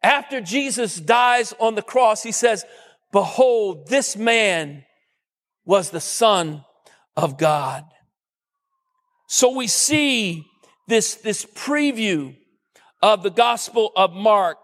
After 0.00 0.40
Jesus 0.40 1.00
dies 1.00 1.52
on 1.58 1.74
the 1.74 1.82
cross, 1.82 2.22
he 2.22 2.30
says, 2.30 2.64
behold, 3.10 3.88
this 3.88 4.16
man 4.16 4.84
was 5.64 5.90
the 5.90 6.00
son 6.00 6.64
of 7.16 7.36
God. 7.36 7.84
So 9.26 9.56
we 9.56 9.66
see 9.66 10.46
this, 10.86 11.16
this 11.16 11.44
preview 11.46 12.36
of 13.02 13.24
the 13.24 13.30
gospel 13.30 13.90
of 13.96 14.12
Mark. 14.12 14.58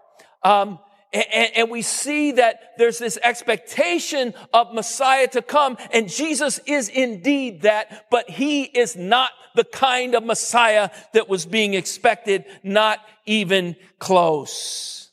Um, 0.45 0.79
and, 1.13 1.51
and, 1.57 1.71
we 1.71 1.81
see 1.81 2.33
that 2.33 2.75
there's 2.77 2.99
this 2.99 3.19
expectation 3.23 4.35
of 4.53 4.75
Messiah 4.75 5.27
to 5.29 5.41
come, 5.41 5.79
and 5.93 6.09
Jesus 6.09 6.61
is 6.67 6.91
indeed 6.91 7.63
that, 7.63 8.07
but 8.11 8.29
he 8.29 8.65
is 8.65 8.95
not 8.95 9.31
the 9.55 9.65
kind 9.65 10.15
of 10.15 10.23
Messiah 10.23 10.91
that 11.15 11.29
was 11.29 11.47
being 11.47 11.73
expected, 11.75 12.45
not 12.63 13.01
even 13.25 13.77
close. 13.99 15.11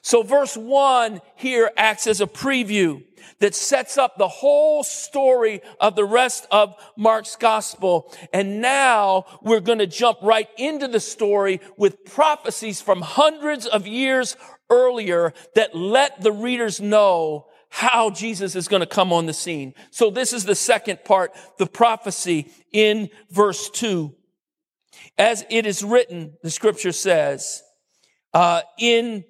So 0.00 0.22
verse 0.22 0.56
one 0.56 1.20
here 1.36 1.70
acts 1.76 2.06
as 2.06 2.22
a 2.22 2.26
preview 2.26 3.04
that 3.40 3.54
sets 3.54 3.98
up 3.98 4.16
the 4.16 4.28
whole 4.28 4.82
story 4.82 5.60
of 5.80 5.96
the 5.96 6.04
rest 6.04 6.46
of 6.50 6.74
Mark's 6.96 7.36
gospel. 7.36 8.12
And 8.32 8.62
now 8.62 9.26
we're 9.42 9.60
going 9.60 9.80
to 9.80 9.86
jump 9.86 10.18
right 10.22 10.48
into 10.56 10.88
the 10.88 11.00
story 11.00 11.60
with 11.76 12.04
prophecies 12.04 12.80
from 12.80 13.02
hundreds 13.02 13.66
of 13.66 13.86
years 13.86 14.36
earlier 14.70 15.32
that 15.54 15.74
let 15.74 16.20
the 16.20 16.32
readers 16.32 16.80
know 16.80 17.46
how 17.70 18.10
Jesus 18.10 18.56
is 18.56 18.68
going 18.68 18.80
to 18.80 18.86
come 18.86 19.12
on 19.12 19.26
the 19.26 19.32
scene. 19.32 19.74
So 19.90 20.10
this 20.10 20.32
is 20.32 20.44
the 20.44 20.54
second 20.54 21.04
part, 21.04 21.32
the 21.58 21.66
prophecy 21.66 22.50
in 22.72 23.10
verse 23.30 23.68
two. 23.70 24.14
As 25.18 25.44
it 25.50 25.66
is 25.66 25.84
written, 25.84 26.34
the 26.42 26.50
scripture 26.50 26.92
says, 26.92 27.62
uh, 28.32 28.62
in, 28.78 29.24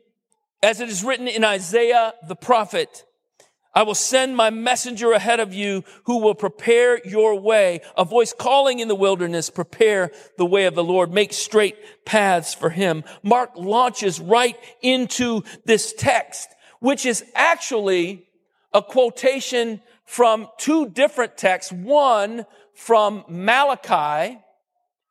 as 0.63 0.81
it 0.81 0.89
is 0.89 1.03
written 1.03 1.29
in 1.29 1.45
Isaiah 1.45 2.15
the 2.27 2.37
prophet, 2.37 3.05
I 3.75 3.83
will 3.83 3.95
send 3.95 4.37
my 4.37 4.51
messenger 4.51 5.13
ahead 5.13 5.41
of 5.41 5.55
you 5.55 5.85
who 6.05 6.19
will 6.19 6.35
prepare 6.35 7.07
your 7.07 7.39
way. 7.39 7.81
A 7.97 8.05
voice 8.05 8.33
calling 8.37 8.81
in 8.81 8.89
the 8.89 8.95
wilderness, 8.95 9.51
prepare 9.51 10.11
the 10.37 10.47
way 10.47 10.65
of 10.65 10.75
the 10.75 10.85
Lord, 10.85 11.13
make 11.13 11.33
straight 11.33 11.77
paths 12.05 12.55
for 12.55 12.71
him. 12.71 13.05
Mark 13.23 13.51
launches 13.57 14.21
right 14.21 14.57
into 14.83 15.43
this 15.65 15.93
text, 15.93 16.49
which 16.81 17.07
is 17.07 17.25
actually 17.35 18.27
a 18.73 18.83
quotation 18.83 19.81
from 20.05 20.49
two 20.57 20.89
different 20.89 21.37
texts, 21.37 21.71
one 21.71 22.47
from 22.75 23.25
Malachi 23.29 24.39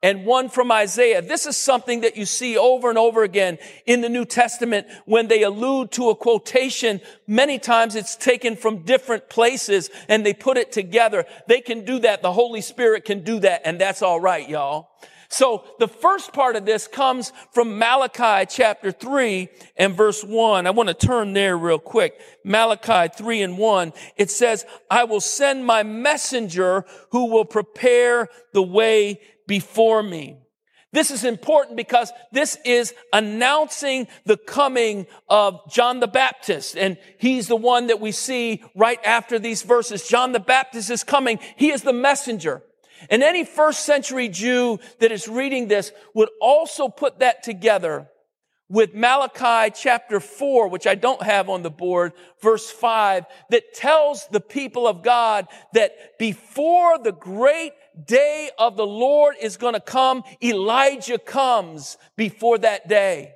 and 0.04 0.26
one 0.26 0.50
from 0.50 0.72
Isaiah. 0.72 1.22
This 1.22 1.46
is 1.46 1.58
something 1.58 2.02
that 2.02 2.16
you 2.16 2.26
see 2.26 2.58
over 2.58 2.90
and 2.90 2.98
over 2.98 3.24
again 3.24 3.58
in 3.86 4.02
the 4.02 4.10
New 4.10 4.26
Testament 4.26 4.88
when 5.06 5.28
they 5.28 5.44
allude 5.44 5.92
to 5.94 6.10
a 6.10 6.16
quotation. 6.16 7.02
Many 7.26 7.58
times 7.58 7.96
it's 7.96 8.16
taken 8.16 8.56
from 8.56 8.84
different 8.84 9.30
places 9.30 9.90
and 10.08 10.26
they 10.26 10.34
put 10.34 10.58
it 10.58 10.72
together. 10.72 11.26
They 11.48 11.62
can 11.62 11.84
do 11.84 12.00
that. 12.00 12.22
The 12.22 12.34
Holy 12.34 12.62
Spirit 12.62 13.06
can 13.06 13.24
do 13.24 13.40
that 13.40 13.62
and 13.66 13.82
that's 13.82 14.02
all 14.02 14.20
right, 14.20 14.48
y'all. 14.48 14.90
So 15.30 15.66
the 15.80 15.88
first 15.88 16.32
part 16.32 16.56
of 16.56 16.66
this 16.66 16.88
comes 16.88 17.34
from 17.52 17.78
Malachi 17.78 18.46
chapter 18.50 18.92
3 18.92 19.50
and 19.76 19.94
verse 19.94 20.24
1. 20.24 20.66
I 20.66 20.70
want 20.70 20.88
to 20.88 20.94
turn 20.94 21.34
there 21.34 21.58
real 21.58 21.80
quick. 21.80 22.22
Malachi 22.46 23.14
3 23.14 23.42
and 23.42 23.58
1. 23.58 23.94
It 24.16 24.32
says, 24.32 24.66
I 24.90 25.04
will 25.04 25.20
send 25.20 25.66
my 25.66 25.84
messenger 25.84 26.86
who 27.12 27.30
will 27.30 27.46
prepare 27.46 28.30
the 28.54 28.64
way 28.64 29.20
before 29.48 30.04
me. 30.04 30.38
This 30.94 31.12
is 31.12 31.26
important 31.26 31.76
because 31.76 32.12
this 32.32 32.58
is 32.64 32.94
announcing 33.12 34.08
the 34.26 34.38
coming 34.38 35.06
of 35.28 35.60
John 35.70 36.00
the 36.00 36.08
Baptist. 36.08 36.78
And 36.78 36.98
he's 37.18 37.48
the 37.48 37.58
one 37.58 37.88
that 37.88 38.00
we 38.00 38.12
see 38.12 38.64
right 38.76 39.00
after 39.04 39.38
these 39.38 39.64
verses. 39.64 40.08
John 40.08 40.32
the 40.32 40.40
Baptist 40.40 40.90
is 40.90 41.04
coming. 41.04 41.40
He 41.58 41.72
is 41.72 41.82
the 41.82 41.94
messenger. 41.94 42.64
And 43.10 43.22
any 43.22 43.44
first 43.44 43.82
century 43.82 44.30
Jew 44.30 44.80
that 45.00 45.12
is 45.12 45.28
reading 45.28 45.68
this 45.68 45.92
would 46.14 46.30
also 46.42 46.88
put 46.88 47.20
that 47.20 47.44
together 47.44 48.10
with 48.70 48.94
Malachi 48.94 49.74
chapter 49.78 50.20
4, 50.20 50.68
which 50.68 50.88
I 50.88 50.96
don't 50.96 51.22
have 51.22 51.50
on 51.50 51.64
the 51.64 51.70
board, 51.70 52.14
verse 52.42 52.70
5, 52.70 53.26
that 53.50 53.74
tells 53.74 54.28
the 54.28 54.42
people 54.42 54.88
of 54.88 55.04
God 55.04 55.48
that 55.74 56.18
before 56.20 56.98
the 56.98 57.14
great 57.14 57.74
day 58.06 58.50
of 58.58 58.78
the 58.78 58.86
Lord 58.86 59.36
is 59.42 59.58
going 59.58 59.74
to 59.74 59.80
come, 59.80 60.24
Elijah 60.44 61.18
comes 61.18 61.98
before 62.16 62.58
that 62.60 62.88
day. 62.88 63.34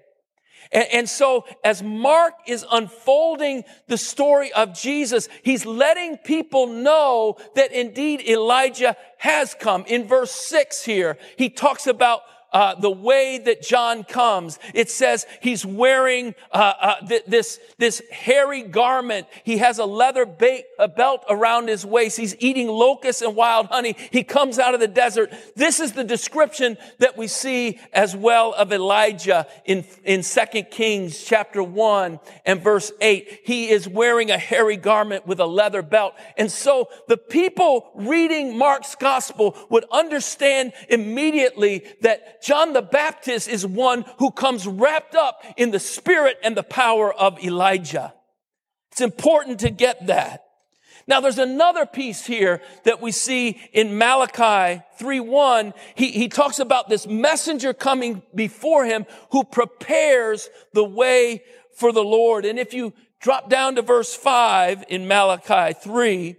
And, 0.72 0.88
and, 0.94 1.10
so 1.10 1.46
as 1.66 1.84
Mark 1.84 2.34
is 2.48 2.66
unfolding 2.72 3.64
the 3.88 3.98
story 3.98 4.54
of 4.54 4.74
Jesus, 4.74 5.28
he's 5.44 5.66
letting 5.66 6.18
people 6.18 6.68
know 6.68 7.36
that 7.56 7.74
indeed 7.74 8.22
Elijah 8.22 8.96
has 9.18 9.54
come. 9.54 9.84
In 9.88 10.08
verse 10.08 10.32
six 10.32 10.84
here, 10.84 11.18
he 11.38 11.50
talks 11.50 11.88
about 11.88 12.22
uh, 12.52 12.76
the 12.76 12.92
way 12.92 13.38
that 13.38 13.62
John 13.62 14.04
comes. 14.04 14.60
It 14.74 14.90
says 14.90 15.26
he's 15.42 15.66
wearing 15.66 16.36
uh, 16.52 16.74
uh, 16.80 17.08
th- 17.08 17.24
this 17.26 17.60
this 17.78 18.02
hairy 18.12 18.64
garment. 18.64 19.28
He 19.44 19.58
has 19.58 19.80
a 19.80 19.86
leather 19.86 20.26
ba- 20.26 20.64
a 20.78 20.88
belt 20.88 21.24
around 21.30 21.70
his 21.70 21.86
waist. 21.86 22.18
He's 22.18 22.36
eating 22.40 22.68
locusts 22.68 23.22
and 23.22 23.36
wild 23.36 23.68
honey. 23.68 23.96
He 24.12 24.24
comes 24.24 24.60
out 24.60 24.74
of 24.74 24.80
the 24.80 24.88
desert. 24.88 25.32
This 25.56 25.80
is 25.80 25.94
the 25.94 26.04
description 26.04 26.78
that 27.00 27.18
we 27.18 27.28
see 27.28 27.80
as 27.94 28.16
well 28.16 28.54
of 28.54 28.74
Elijah 28.74 29.48
in 29.66 29.86
in 30.04 30.24
Second 30.24 30.72
Kings 30.72 31.24
chapter 31.24 31.64
one 31.64 32.20
and 32.46 32.62
verse 32.62 32.92
eight. 33.02 33.42
He 33.44 33.70
is 33.70 33.88
wearing 33.88 34.32
a 34.32 34.38
hairy 34.38 34.78
garment 34.78 35.26
with 35.26 35.40
a 35.40 35.46
leather 35.46 35.82
belt, 35.82 36.16
and 36.38 36.52
so 36.52 36.90
the 37.08 37.18
people 37.18 37.92
reading 37.96 38.58
Mark's 38.58 38.96
gospel 38.96 39.56
would 39.70 39.86
understand 39.92 40.74
immediately 40.90 41.86
John 42.42 42.74
the 42.74 42.82
Baptist 42.82 43.48
is 43.48 43.66
one 43.66 44.06
who 44.18 44.32
comes 44.32 44.68
wrapped 44.68 45.16
up 45.16 45.44
in 45.58 45.72
the 45.72 45.80
spirit 45.80 46.38
and 46.44 46.58
the 46.58 46.64
power 46.64 47.14
of 47.14 47.44
Elijah. 47.44 48.14
It's 48.92 49.02
important 49.02 49.60
to 49.62 49.70
get 49.70 50.08
that. 50.08 50.46
Now 51.08 51.20
there's 51.20 51.40
another 51.40 51.86
piece 51.86 52.26
here 52.26 52.62
that 52.84 53.02
we 53.02 53.12
see 53.12 53.60
in 53.74 53.98
Malachi 53.98 54.82
3:1. 55.00 55.74
He, 55.96 56.12
he 56.12 56.28
talks 56.28 56.60
about 56.60 56.90
this 56.90 57.08
messenger 57.08 57.74
coming 57.74 58.22
before 58.36 58.86
him 58.86 59.06
who 59.32 59.44
prepares 59.44 60.50
the 60.74 60.84
way 60.84 61.44
for 61.76 61.92
the 61.92 62.04
Lord. 62.04 62.46
And 62.46 62.60
if 62.60 62.74
you 62.74 62.94
drop 63.20 63.50
down 63.50 63.76
to 63.76 63.82
verse 63.82 64.14
5 64.14 64.86
in 64.90 65.08
Malachi 65.08 65.74
3, 65.74 66.36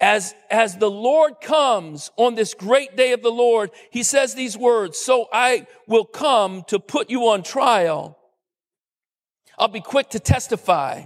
as, 0.00 0.34
as 0.50 0.76
the 0.76 0.90
Lord 0.90 1.40
comes 1.40 2.10
on 2.16 2.34
this 2.34 2.54
great 2.54 2.96
day 2.96 3.12
of 3.12 3.22
the 3.22 3.30
Lord, 3.30 3.70
he 3.90 4.02
says 4.02 4.34
these 4.34 4.56
words, 4.56 4.98
so 4.98 5.26
I 5.32 5.66
will 5.86 6.04
come 6.04 6.64
to 6.68 6.78
put 6.78 7.08
you 7.08 7.28
on 7.28 7.42
trial. 7.42 8.18
I'll 9.58 9.68
be 9.68 9.80
quick 9.80 10.10
to 10.10 10.20
testify 10.20 11.04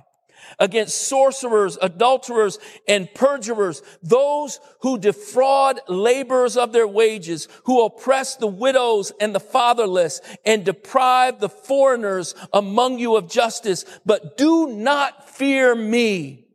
against 0.58 1.06
sorcerers, 1.06 1.78
adulterers, 1.80 2.58
and 2.88 3.12
perjurers, 3.14 3.82
those 4.02 4.58
who 4.80 4.98
defraud 4.98 5.80
laborers 5.88 6.56
of 6.56 6.72
their 6.72 6.88
wages, 6.88 7.46
who 7.64 7.84
oppress 7.84 8.34
the 8.34 8.48
widows 8.48 9.12
and 9.20 9.32
the 9.32 9.40
fatherless, 9.40 10.20
and 10.44 10.64
deprive 10.64 11.38
the 11.38 11.48
foreigners 11.48 12.34
among 12.52 12.98
you 12.98 13.14
of 13.14 13.30
justice. 13.30 13.84
But 14.04 14.36
do 14.36 14.68
not 14.68 15.28
fear 15.28 15.76
me 15.76 16.49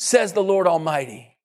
says 0.00 0.32
the 0.32 0.42
Lord 0.42 0.66
Almighty. 0.66 1.36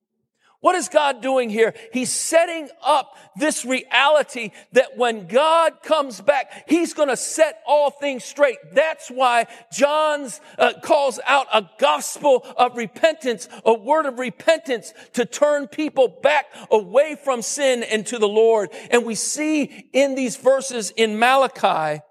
What 0.62 0.76
is 0.76 0.88
God 0.88 1.22
doing 1.22 1.50
here? 1.50 1.76
He's 1.94 2.12
setting 2.12 2.70
up 2.84 3.18
this 3.36 3.66
reality 3.66 4.52
that 4.72 4.98
when 4.98 5.28
God 5.28 5.84
comes 5.84 6.22
back, 6.22 6.68
He's 6.68 6.94
going 6.94 7.10
to 7.10 7.18
set 7.18 7.62
all 7.68 7.92
things 7.92 8.24
straight. 8.24 8.58
That's 8.72 9.10
why 9.10 9.46
John's 9.72 10.40
uh, 10.58 10.74
calls 10.82 11.20
out 11.28 11.48
a 11.54 11.70
gospel 11.78 12.44
of 12.58 12.78
repentance, 12.78 13.48
a 13.64 13.74
word 13.74 14.08
of 14.08 14.18
repentance 14.18 14.94
to 15.14 15.26
turn 15.26 15.68
people 15.68 16.08
back 16.08 16.46
away 16.72 17.16
from 17.22 17.42
sin 17.44 17.84
and 17.84 18.08
to 18.08 18.18
the 18.18 18.28
Lord. 18.28 18.70
And 18.90 19.06
we 19.06 19.16
see 19.16 19.90
in 19.94 20.16
these 20.16 20.38
verses 20.38 20.92
in 20.96 21.20
Malachi 21.20 22.02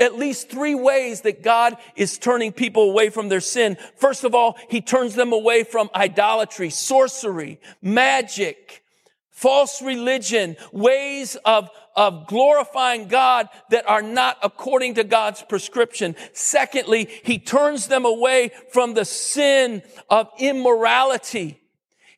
at 0.00 0.18
least 0.18 0.48
three 0.48 0.74
ways 0.74 1.20
that 1.20 1.42
God 1.42 1.76
is 1.94 2.18
turning 2.18 2.52
people 2.52 2.90
away 2.90 3.10
from 3.10 3.28
their 3.28 3.40
sin. 3.40 3.76
First 3.96 4.24
of 4.24 4.34
all, 4.34 4.56
He 4.68 4.80
turns 4.80 5.14
them 5.14 5.32
away 5.32 5.62
from 5.62 5.90
idolatry, 5.94 6.70
sorcery, 6.70 7.60
magic, 7.82 8.82
false 9.30 9.82
religion, 9.82 10.56
ways 10.72 11.36
of, 11.44 11.68
of 11.94 12.26
glorifying 12.26 13.08
God 13.08 13.48
that 13.68 13.88
are 13.88 14.02
not 14.02 14.38
according 14.42 14.94
to 14.94 15.04
God's 15.04 15.42
prescription. 15.42 16.16
Secondly, 16.32 17.08
He 17.22 17.38
turns 17.38 17.86
them 17.86 18.06
away 18.06 18.52
from 18.72 18.94
the 18.94 19.04
sin 19.04 19.82
of 20.08 20.28
immorality. 20.38 21.59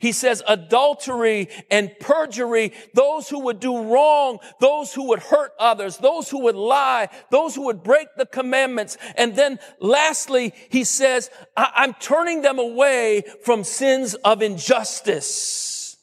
He 0.02 0.11
says 0.11 0.42
adultery 0.49 1.49
and 1.71 1.93
perjury, 2.00 2.73
those 2.93 3.28
who 3.28 3.38
would 3.45 3.60
do 3.60 3.84
wrong, 3.84 4.41
those 4.60 4.93
who 4.93 5.10
would 5.10 5.21
hurt 5.21 5.52
others, 5.60 5.97
those 5.97 6.28
who 6.28 6.41
would 6.41 6.56
lie, 6.56 7.08
those 7.30 7.54
who 7.54 7.67
would 7.67 7.84
break 7.84 8.08
the 8.17 8.26
commandments. 8.26 8.99
And 9.17 9.36
then 9.36 9.60
lastly, 9.78 10.54
he 10.71 10.82
says, 10.82 11.30
I'm 11.56 11.95
turning 11.95 12.43
them 12.43 12.58
away 12.58 13.23
from 13.45 13.62
sins 13.62 14.15
of 14.15 14.43
injustice. 14.43 15.97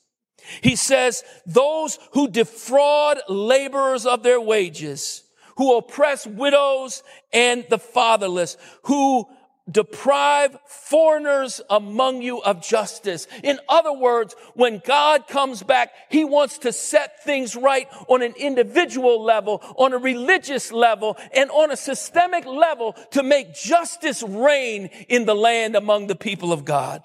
He 0.62 0.78
says, 0.78 1.26
those 1.46 2.00
who 2.14 2.30
defraud 2.30 3.20
laborers 3.28 4.06
of 4.06 4.24
their 4.24 4.40
wages, 4.40 5.26
who 5.58 5.76
oppress 5.76 6.26
widows 6.26 7.04
and 7.34 7.66
the 7.70 7.78
fatherless, 7.78 8.56
who 8.84 9.28
deprive 9.72 10.58
foreigners 10.66 11.62
among 11.70 12.22
you 12.22 12.42
of 12.42 12.62
justice. 12.62 13.28
In 13.44 13.60
other 13.68 13.94
words, 13.94 14.36
when 14.56 14.82
God 14.86 15.28
comes 15.28 15.64
back, 15.64 15.92
He 16.10 16.24
wants 16.24 16.60
to 16.60 16.74
set 16.74 17.24
things 17.24 17.56
right 17.56 17.88
on 18.08 18.22
an 18.22 18.34
individual 18.38 19.24
level, 19.24 19.62
on 19.78 19.94
a 19.94 19.98
religious 19.98 20.72
level, 20.72 21.18
and 21.34 21.50
on 21.52 21.72
a 21.72 21.78
systemic 21.78 22.46
level 22.46 22.94
to 23.12 23.24
make 23.24 23.54
justice 23.54 24.24
reign 24.24 24.88
in 25.08 25.26
the 25.26 25.36
land 25.36 25.76
among 25.76 26.08
the 26.08 26.16
people 26.16 26.52
of 26.52 26.66
God. 26.66 27.02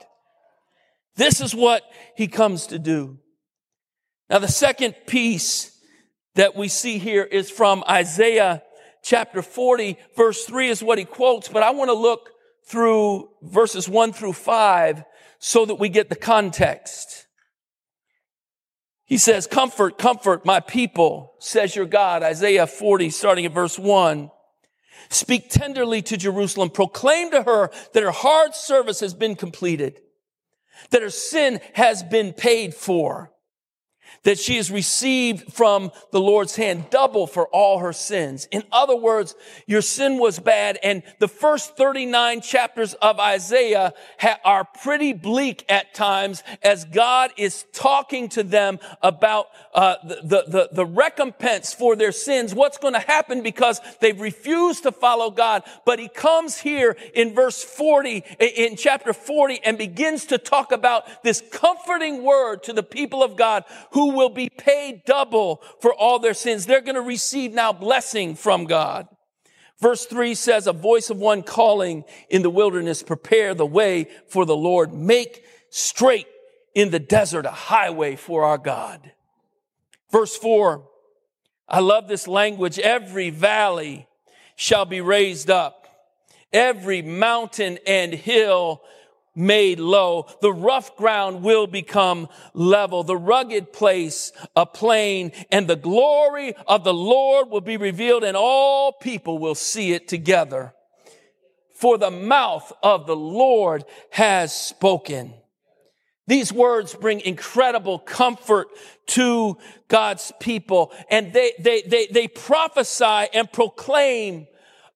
This 1.17 1.41
is 1.41 1.55
what 1.55 1.83
He 2.17 2.27
comes 2.27 2.67
to 2.69 2.79
do. 2.79 3.19
Now, 4.31 4.39
the 4.39 4.49
second 4.49 4.95
piece 5.07 5.79
that 6.35 6.57
we 6.57 6.69
see 6.69 6.99
here 6.99 7.23
is 7.23 7.51
from 7.51 7.85
Isaiah 7.89 8.63
chapter 9.03 9.43
40, 9.43 9.99
verse 10.17 10.45
3 10.45 10.71
is 10.71 10.83
what 10.83 10.99
he 10.99 11.05
quotes, 11.05 11.49
but 11.49 11.63
I 11.63 11.71
want 11.71 11.91
to 11.91 11.95
look 11.95 12.31
through 12.67 13.29
verses 13.43 13.89
one 13.89 14.13
through 14.13 14.33
five 14.33 15.05
so 15.39 15.65
that 15.65 15.77
we 15.77 15.89
get 15.89 16.09
the 16.09 16.17
context. 16.17 17.27
He 19.05 19.19
says, 19.19 19.47
comfort, 19.47 19.99
comfort 19.99 20.47
my 20.47 20.61
people, 20.61 21.35
says 21.39 21.77
your 21.77 21.85
God. 21.85 22.23
Isaiah 22.23 22.67
40, 22.67 23.11
starting 23.11 23.45
at 23.45 23.53
verse 23.53 23.79
one. 23.79 24.31
Speak 25.11 25.51
tenderly 25.51 26.01
to 26.03 26.17
Jerusalem. 26.17 26.71
Proclaim 26.71 27.31
to 27.33 27.43
her 27.43 27.71
that 27.93 28.03
her 28.03 28.11
hard 28.11 28.55
service 28.55 29.01
has 29.01 29.13
been 29.13 29.37
completed, 29.37 30.01
that 30.91 31.03
her 31.03 31.11
sin 31.11 31.61
has 31.75 32.03
been 32.03 32.33
paid 32.33 32.75
for 32.75 33.34
that 34.25 34.39
she 34.39 34.57
has 34.57 34.71
received 34.71 35.53
from 35.53 35.93
the 36.11 36.21
Lord's 36.21 36.57
hand 36.57 36.87
double 36.91 37.27
for 37.27 37.47
all 37.49 37.79
her 37.79 37.93
sins. 37.93 38.49
In 38.51 38.65
other 38.73 38.97
words, 38.97 39.35
your 39.67 39.83
sin 39.83 40.19
was 40.19 40.39
bad 40.39 40.79
and 40.83 41.03
the 41.21 41.29
first 41.29 41.77
39 41.77 42.41
chapters 42.41 42.95
of 42.95 43.21
Isaiah 43.21 43.95
ha- 44.19 44.41
are 44.45 44.65
pretty 44.65 45.13
bleak 45.13 45.65
at 45.69 45.95
times 45.95 46.43
as 46.63 46.85
God 46.85 47.33
is 47.37 47.65
talking 47.73 48.29
to 48.31 48.43
them 48.43 48.79
about 49.03 49.49
uh, 49.75 49.97
the, 50.05 50.45
the, 50.47 50.69
the 50.73 50.87
recompense 50.87 51.73
for 51.73 51.95
their 51.97 52.13
sins, 52.13 52.55
what's 52.55 52.79
going 52.79 52.95
to 52.95 53.01
happen 53.01 53.43
because 53.43 53.81
they've 54.01 54.21
refused 54.21 54.85
to 54.85 54.93
follow 54.93 55.31
God. 55.31 55.63
But 55.85 55.99
he 55.99 56.09
comes 56.09 56.59
here 56.59 56.97
in 57.15 57.35
verse 57.35 57.63
40, 57.63 58.25
in 58.41 58.77
chapter 58.77 59.13
40 59.13 59.61
and 59.65 59.77
begins 59.77 60.27
to 60.27 60.39
talk 60.39 60.73
about 60.73 61.23
this 61.23 61.43
comforting 61.53 62.23
word 62.23 62.63
to 62.65 62.73
the 62.73 62.83
people 62.83 63.23
of 63.23 63.37
God 63.37 63.65
who 63.91 64.14
will 64.15 64.31
be 64.31 64.49
paid 64.49 65.05
double 65.05 65.63
for 65.81 65.93
all 65.93 66.19
their 66.19 66.35
sins. 66.35 66.67
They're 66.67 66.81
going 66.81 66.95
to 66.95 67.03
receive 67.03 67.53
now 67.53 67.73
blessing 67.73 68.35
from 68.35 68.65
God. 68.65 69.09
Verse 69.81 70.07
3 70.07 70.35
says, 70.35 70.67
a 70.67 70.73
voice 70.73 71.11
of 71.11 71.19
one 71.19 71.43
calling 71.43 72.05
in 72.31 72.43
the 72.43 72.51
wilderness, 72.51 73.03
prepare 73.03 73.55
the 73.55 73.67
way 73.67 74.09
for 74.29 74.47
the 74.47 74.57
Lord. 74.57 74.95
Make 74.95 75.45
straight 75.69 76.27
in 76.75 76.91
the 76.91 77.01
desert 77.01 77.45
a 77.45 77.51
highway 77.51 78.17
for 78.17 78.45
our 78.45 78.59
God. 78.59 79.13
Verse 80.11 80.37
4, 80.37 80.89
I 81.69 81.81
love 81.81 82.09
this 82.09 82.29
language. 82.29 82.79
Every 82.79 83.31
valley 83.31 84.07
shall 84.57 84.85
be 84.85 85.01
raised 85.01 85.51
up. 85.51 85.89
Every 86.53 87.03
mountain 87.03 87.79
and 87.87 88.13
hill 88.13 88.83
made 89.35 89.81
low. 89.81 90.27
The 90.41 90.53
rough 90.53 90.97
ground 90.97 91.43
will 91.43 91.67
become 91.67 92.29
level, 92.53 93.03
the 93.03 93.17
rugged 93.17 93.73
place 93.73 94.33
a 94.55 94.67
plain, 94.67 95.33
and 95.51 95.67
the 95.67 95.77
glory 95.77 96.55
of 96.67 96.85
the 96.85 96.95
Lord 96.95 97.51
will 97.51 97.61
be 97.61 97.77
revealed 97.77 98.25
and 98.25 98.37
all 98.37 98.93
people 98.93 99.39
will 99.39 99.55
see 99.55 99.93
it 99.93 100.09
together. 100.09 100.75
For 101.75 101.99
the 101.99 102.11
mouth 102.11 102.73
of 102.83 103.07
the 103.07 103.17
Lord 103.17 103.85
has 104.11 104.55
spoken. 104.55 105.35
These 106.27 106.53
words 106.53 106.95
bring 106.95 107.21
incredible 107.21 107.99
comfort 107.99 108.69
to 109.09 109.59
God's 109.89 110.33
people 110.41 110.93
and 111.11 111.33
they, 111.33 111.53
they, 111.59 111.83
they, 111.83 112.07
they 112.07 112.29
prophesy 112.29 113.29
and 113.35 113.53
proclaim 113.53 114.47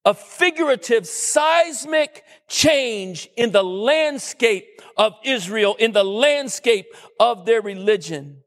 a 0.09 0.15
figurative 0.15 1.07
seismic 1.07 2.25
change 2.49 3.29
in 3.37 3.53
the 3.53 3.63
landscape 3.63 4.81
of 4.97 5.13
Israel, 5.23 5.77
in 5.79 5.93
the 5.93 6.03
landscape 6.03 6.87
of 7.21 7.45
their 7.45 7.61
religion. 7.61 8.43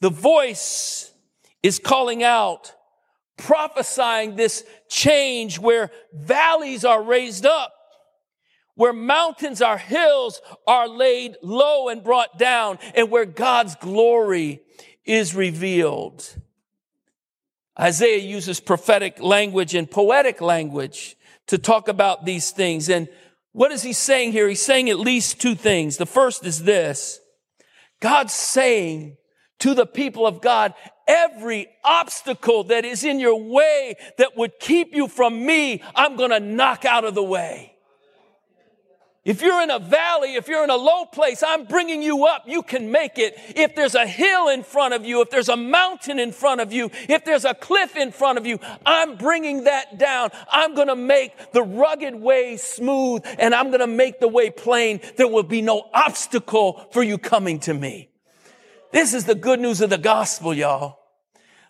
The 0.00 0.10
voice 0.10 1.10
is 1.60 1.80
calling 1.80 2.22
out, 2.22 2.72
prophesying 3.36 4.36
this 4.36 4.62
change 4.88 5.58
where 5.58 5.90
valleys 6.14 6.84
are 6.84 7.02
raised 7.02 7.46
up, 7.46 7.72
where 8.76 8.92
mountains 8.92 9.60
are 9.60 9.78
hills 9.78 10.40
are 10.68 10.86
laid 10.86 11.36
low 11.42 11.88
and 11.88 12.04
brought 12.04 12.38
down, 12.38 12.78
and 12.94 13.10
where 13.10 13.26
God's 13.26 13.74
glory 13.74 14.60
is 15.04 15.34
revealed. 15.34 16.36
Isaiah 17.78 18.18
uses 18.18 18.60
prophetic 18.60 19.20
language 19.20 19.74
and 19.74 19.90
poetic 19.90 20.40
language 20.40 21.16
to 21.48 21.58
talk 21.58 21.88
about 21.88 22.24
these 22.24 22.50
things. 22.50 22.88
And 22.88 23.08
what 23.52 23.72
is 23.72 23.82
he 23.82 23.92
saying 23.92 24.32
here? 24.32 24.48
He's 24.48 24.62
saying 24.62 24.90
at 24.90 24.98
least 24.98 25.40
two 25.40 25.54
things. 25.54 25.96
The 25.96 26.06
first 26.06 26.44
is 26.46 26.64
this. 26.64 27.20
God's 28.00 28.32
saying 28.32 29.16
to 29.60 29.74
the 29.74 29.86
people 29.86 30.26
of 30.26 30.40
God, 30.40 30.74
every 31.06 31.68
obstacle 31.84 32.64
that 32.64 32.84
is 32.84 33.04
in 33.04 33.20
your 33.20 33.40
way 33.40 33.94
that 34.18 34.36
would 34.36 34.58
keep 34.58 34.94
you 34.94 35.08
from 35.08 35.44
me, 35.44 35.82
I'm 35.94 36.16
going 36.16 36.30
to 36.30 36.40
knock 36.40 36.84
out 36.84 37.04
of 37.04 37.14
the 37.14 37.22
way. 37.22 37.75
If 39.26 39.42
you're 39.42 39.60
in 39.60 39.72
a 39.72 39.80
valley, 39.80 40.36
if 40.36 40.46
you're 40.46 40.62
in 40.62 40.70
a 40.70 40.76
low 40.76 41.04
place, 41.04 41.42
I'm 41.42 41.64
bringing 41.64 42.00
you 42.00 42.26
up. 42.26 42.44
You 42.46 42.62
can 42.62 42.92
make 42.92 43.18
it. 43.18 43.34
If 43.56 43.74
there's 43.74 43.96
a 43.96 44.06
hill 44.06 44.48
in 44.50 44.62
front 44.62 44.94
of 44.94 45.04
you, 45.04 45.20
if 45.20 45.30
there's 45.30 45.48
a 45.48 45.56
mountain 45.56 46.20
in 46.20 46.30
front 46.30 46.60
of 46.60 46.72
you, 46.72 46.92
if 47.08 47.24
there's 47.24 47.44
a 47.44 47.52
cliff 47.52 47.96
in 47.96 48.12
front 48.12 48.38
of 48.38 48.46
you, 48.46 48.60
I'm 48.86 49.16
bringing 49.16 49.64
that 49.64 49.98
down. 49.98 50.30
I'm 50.48 50.76
going 50.76 50.86
to 50.86 50.94
make 50.94 51.50
the 51.50 51.64
rugged 51.64 52.14
way 52.14 52.56
smooth 52.56 53.22
and 53.40 53.52
I'm 53.52 53.70
going 53.70 53.80
to 53.80 53.88
make 53.88 54.20
the 54.20 54.28
way 54.28 54.48
plain. 54.48 55.00
There 55.16 55.26
will 55.26 55.42
be 55.42 55.60
no 55.60 55.90
obstacle 55.92 56.86
for 56.92 57.02
you 57.02 57.18
coming 57.18 57.58
to 57.60 57.74
me. 57.74 58.10
This 58.92 59.12
is 59.12 59.24
the 59.24 59.34
good 59.34 59.58
news 59.58 59.80
of 59.80 59.90
the 59.90 59.98
gospel, 59.98 60.54
y'all. 60.54 61.00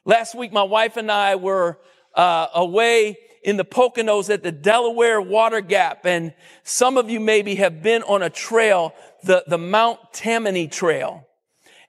Last 0.05 0.35
week, 0.35 0.53
my 0.53 0.63
wife 0.63 0.99
and 0.99 1.11
I 1.11 1.37
were 1.37 1.79
uh, 2.15 2.49
away 2.55 3.17
in 3.47 3.57
the 3.57 3.65
Poconos 3.65 4.29
at 4.29 4.43
the 4.43 4.51
Delaware 4.51 5.21
Water 5.21 5.61
Gap. 5.61 6.05
And 6.05 6.35
some 6.65 6.99
of 6.99 7.09
you 7.09 7.21
maybe 7.21 7.55
have 7.55 7.81
been 7.81 8.03
on 8.03 8.21
a 8.21 8.29
trail, 8.29 8.93
the, 9.23 9.45
the 9.47 9.57
Mount 9.57 10.01
Tammany 10.13 10.67
Trail. 10.67 11.25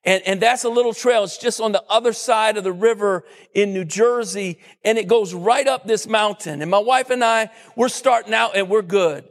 And, 0.06 0.22
and 0.28 0.40
that's 0.40 0.64
a 0.66 0.70
little 0.70 0.94
trail. 0.94 1.24
It's 1.24 1.40
just 1.40 1.60
on 1.60 1.72
the 1.72 1.84
other 1.90 2.14
side 2.14 2.58
of 2.58 2.64
the 2.64 2.72
river 2.72 3.26
in 3.56 3.74
New 3.74 3.86
Jersey. 3.86 4.60
And 4.86 5.00
it 5.00 5.08
goes 5.08 5.34
right 5.34 5.68
up 5.68 5.88
this 5.88 6.06
mountain. 6.06 6.62
And 6.62 6.70
my 6.70 6.78
wife 6.78 7.10
and 7.10 7.24
I, 7.24 7.50
we're 7.76 7.90
starting 7.90 8.36
out 8.36 8.56
and 8.56 8.70
we're 8.70 8.84
good. 8.84 9.28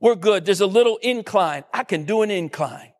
We're 0.00 0.14
good. 0.14 0.44
There's 0.44 0.60
a 0.60 0.66
little 0.66 0.98
incline. 0.98 1.64
I 1.74 1.82
can 1.82 2.04
do 2.04 2.22
an 2.22 2.30
incline. 2.30 2.92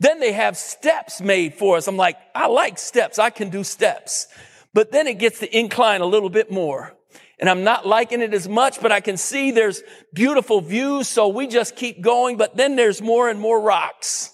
Then 0.00 0.18
they 0.18 0.32
have 0.32 0.56
steps 0.56 1.20
made 1.20 1.54
for 1.54 1.76
us. 1.76 1.86
I'm 1.86 1.96
like, 1.96 2.16
I 2.34 2.48
like 2.48 2.78
steps. 2.78 3.20
I 3.20 3.30
can 3.30 3.48
do 3.48 3.62
steps. 3.62 4.26
But 4.74 4.90
then 4.90 5.06
it 5.06 5.20
gets 5.20 5.38
the 5.38 5.56
incline 5.56 6.00
a 6.00 6.06
little 6.06 6.30
bit 6.30 6.50
more 6.50 6.97
and 7.40 7.48
I'm 7.48 7.62
not 7.62 7.86
liking 7.86 8.20
it 8.20 8.34
as 8.34 8.48
much, 8.48 8.80
but 8.80 8.90
I 8.90 9.00
can 9.00 9.16
see 9.16 9.52
there's 9.52 9.82
beautiful 10.12 10.60
views. 10.60 11.08
So 11.08 11.28
we 11.28 11.46
just 11.46 11.76
keep 11.76 12.00
going, 12.00 12.36
but 12.36 12.56
then 12.56 12.74
there's 12.76 13.00
more 13.00 13.28
and 13.28 13.40
more 13.40 13.60
rocks. 13.60 14.32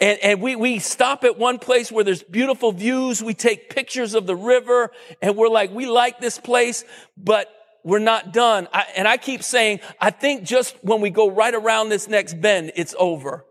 And, 0.00 0.18
and 0.18 0.42
we, 0.42 0.56
we 0.56 0.80
stop 0.80 1.22
at 1.22 1.38
one 1.38 1.60
place 1.60 1.92
where 1.92 2.02
there's 2.02 2.24
beautiful 2.24 2.72
views. 2.72 3.22
We 3.22 3.34
take 3.34 3.70
pictures 3.70 4.14
of 4.14 4.26
the 4.26 4.34
river 4.34 4.90
and 5.20 5.36
we're 5.36 5.48
like, 5.48 5.70
we 5.70 5.86
like 5.86 6.18
this 6.18 6.38
place, 6.38 6.84
but 7.16 7.48
we're 7.84 8.00
not 8.00 8.32
done. 8.32 8.66
I, 8.72 8.86
and 8.96 9.06
I 9.06 9.16
keep 9.16 9.44
saying, 9.44 9.78
I 10.00 10.10
think 10.10 10.42
just 10.42 10.76
when 10.82 11.00
we 11.00 11.10
go 11.10 11.30
right 11.30 11.54
around 11.54 11.88
this 11.88 12.08
next 12.08 12.40
bend, 12.40 12.72
it's 12.74 12.96
over, 12.98 13.44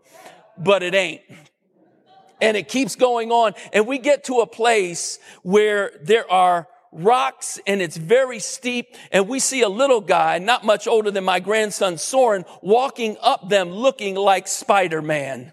but 0.58 0.82
it 0.82 0.94
ain't. 0.94 1.22
And 2.42 2.56
it 2.56 2.68
keeps 2.68 2.96
going 2.96 3.30
on. 3.30 3.54
And 3.72 3.86
we 3.86 3.98
get 3.98 4.24
to 4.24 4.40
a 4.40 4.46
place 4.46 5.18
where 5.42 5.92
there 6.02 6.30
are 6.30 6.68
rocks 6.92 7.58
and 7.66 7.82
it's 7.82 7.96
very 7.96 8.38
steep. 8.38 8.94
And 9.10 9.28
we 9.28 9.40
see 9.40 9.62
a 9.62 9.68
little 9.68 10.00
guy, 10.00 10.38
not 10.38 10.64
much 10.64 10.86
older 10.86 11.10
than 11.10 11.24
my 11.24 11.40
grandson 11.40 11.98
Soren, 11.98 12.44
walking 12.60 13.16
up 13.22 13.48
them 13.48 13.70
looking 13.70 14.14
like 14.14 14.46
Spider-Man. 14.46 15.52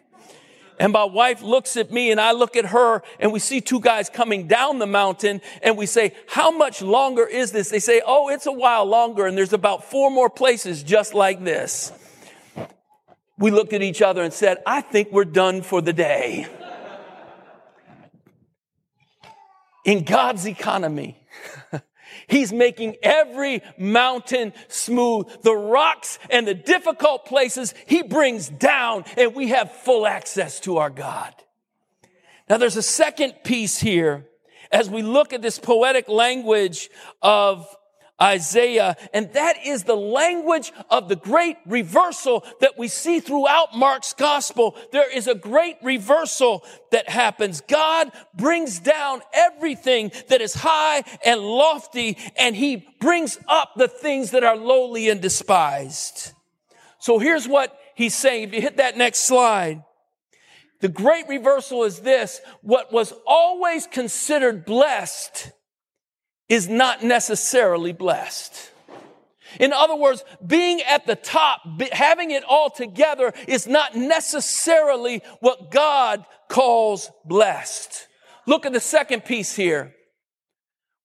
And 0.80 0.94
my 0.94 1.04
wife 1.04 1.42
looks 1.42 1.76
at 1.76 1.92
me 1.92 2.10
and 2.10 2.22
I 2.22 2.32
look 2.32 2.56
at 2.56 2.68
her 2.68 3.04
and 3.20 3.34
we 3.34 3.40
see 3.40 3.60
two 3.60 3.82
guys 3.82 4.10
coming 4.10 4.48
down 4.48 4.80
the 4.80 4.88
mountain 4.88 5.42
and 5.62 5.78
we 5.78 5.86
say, 5.86 6.14
how 6.28 6.52
much 6.52 6.82
longer 6.82 7.26
is 7.26 7.52
this? 7.52 7.70
They 7.70 7.80
say, 7.80 8.02
oh, 8.06 8.30
it's 8.30 8.46
a 8.46 8.52
while 8.52 8.86
longer 8.86 9.26
and 9.26 9.38
there's 9.38 9.52
about 9.52 9.84
four 9.84 10.10
more 10.10 10.30
places 10.30 10.82
just 10.82 11.14
like 11.14 11.44
this. 11.44 11.92
We 13.38 13.52
looked 13.52 13.74
at 13.74 13.82
each 13.82 14.02
other 14.02 14.24
and 14.24 14.34
said, 14.34 14.60
I 14.66 14.80
think 14.80 15.12
we're 15.12 15.26
done 15.26 15.64
for 15.64 15.82
the 15.82 15.94
day. 15.94 16.48
In 19.90 20.04
God's 20.04 20.46
economy, 20.46 21.20
He's 22.28 22.54
making 22.54 22.98
every 23.02 23.64
mountain 23.76 24.54
smooth. 24.68 25.26
The 25.42 25.56
rocks 25.56 26.20
and 26.30 26.48
the 26.48 26.54
difficult 26.54 27.26
places 27.26 27.74
he 27.88 28.04
brings 28.04 28.50
down 28.50 29.06
and 29.18 29.34
we 29.34 29.48
have 29.48 29.72
full 29.72 30.06
access 30.06 30.60
to 30.62 30.78
our 30.78 30.92
God. 30.92 31.34
Now 32.48 32.58
there's 32.58 32.78
a 32.78 32.84
second 32.84 33.34
piece 33.44 33.80
here 33.80 34.28
as 34.72 34.92
we 34.92 35.02
look 35.02 35.34
at 35.34 35.42
this 35.42 35.58
poetic 35.58 36.08
language 36.08 36.92
of 37.24 37.68
Isaiah. 38.22 38.96
And 39.14 39.32
that 39.34 39.66
is 39.66 39.84
the 39.84 39.96
language 39.96 40.72
of 40.90 41.10
the 41.10 41.16
great 41.16 41.58
reversal 41.66 42.44
that 42.62 42.78
we 42.78 42.88
see 42.88 43.20
throughout 43.20 43.76
Mark's 43.76 44.14
gospel. 44.14 44.76
There 44.92 45.10
is 45.10 45.28
a 45.28 45.36
great 45.36 45.78
reversal 45.82 46.64
that 46.92 47.10
happens. 47.10 47.62
God 47.62 48.12
brings 48.34 48.80
down 48.80 49.22
everything 49.34 50.12
that 50.28 50.42
is 50.42 50.54
high 50.54 51.04
and 51.26 51.42
lofty, 51.42 52.18
and 52.38 52.56
he 52.56 52.88
brings 53.00 53.40
up 53.48 53.74
the 53.76 53.88
things 53.88 54.32
that 54.32 54.44
are 54.44 54.58
lowly 54.58 55.10
and 55.10 55.22
despised. 55.22 56.34
So 57.00 57.20
here's 57.20 57.48
what 57.48 57.78
he's 57.96 58.16
saying. 58.16 58.50
If 58.50 58.54
you 58.54 58.62
hit 58.62 58.78
that 58.78 58.98
next 58.98 59.20
slide, 59.20 59.84
the 60.82 60.90
great 60.90 61.28
reversal 61.28 61.84
is 61.84 62.00
this. 62.00 62.42
What 62.62 62.92
was 62.92 63.14
always 63.26 63.88
considered 63.88 64.66
blessed 64.66 65.52
is 66.50 66.68
not 66.68 67.04
necessarily 67.04 67.94
blessed. 67.94 68.72
In 69.60 69.74
other 69.74 69.96
words, 69.96 70.24
being 70.46 70.82
at 70.82 71.08
the 71.08 71.16
top, 71.16 71.62
having 71.92 72.32
it 72.32 72.44
all 72.44 72.70
together 72.70 73.34
is 73.48 73.68
not 73.68 73.96
necessarily 73.96 75.24
what 75.40 75.72
God 75.72 76.26
calls 76.50 77.10
blessed. 77.26 78.08
Look 78.46 78.66
at 78.66 78.74
the 78.74 78.80
second 78.80 79.26
piece 79.26 79.56
here. 79.56 79.96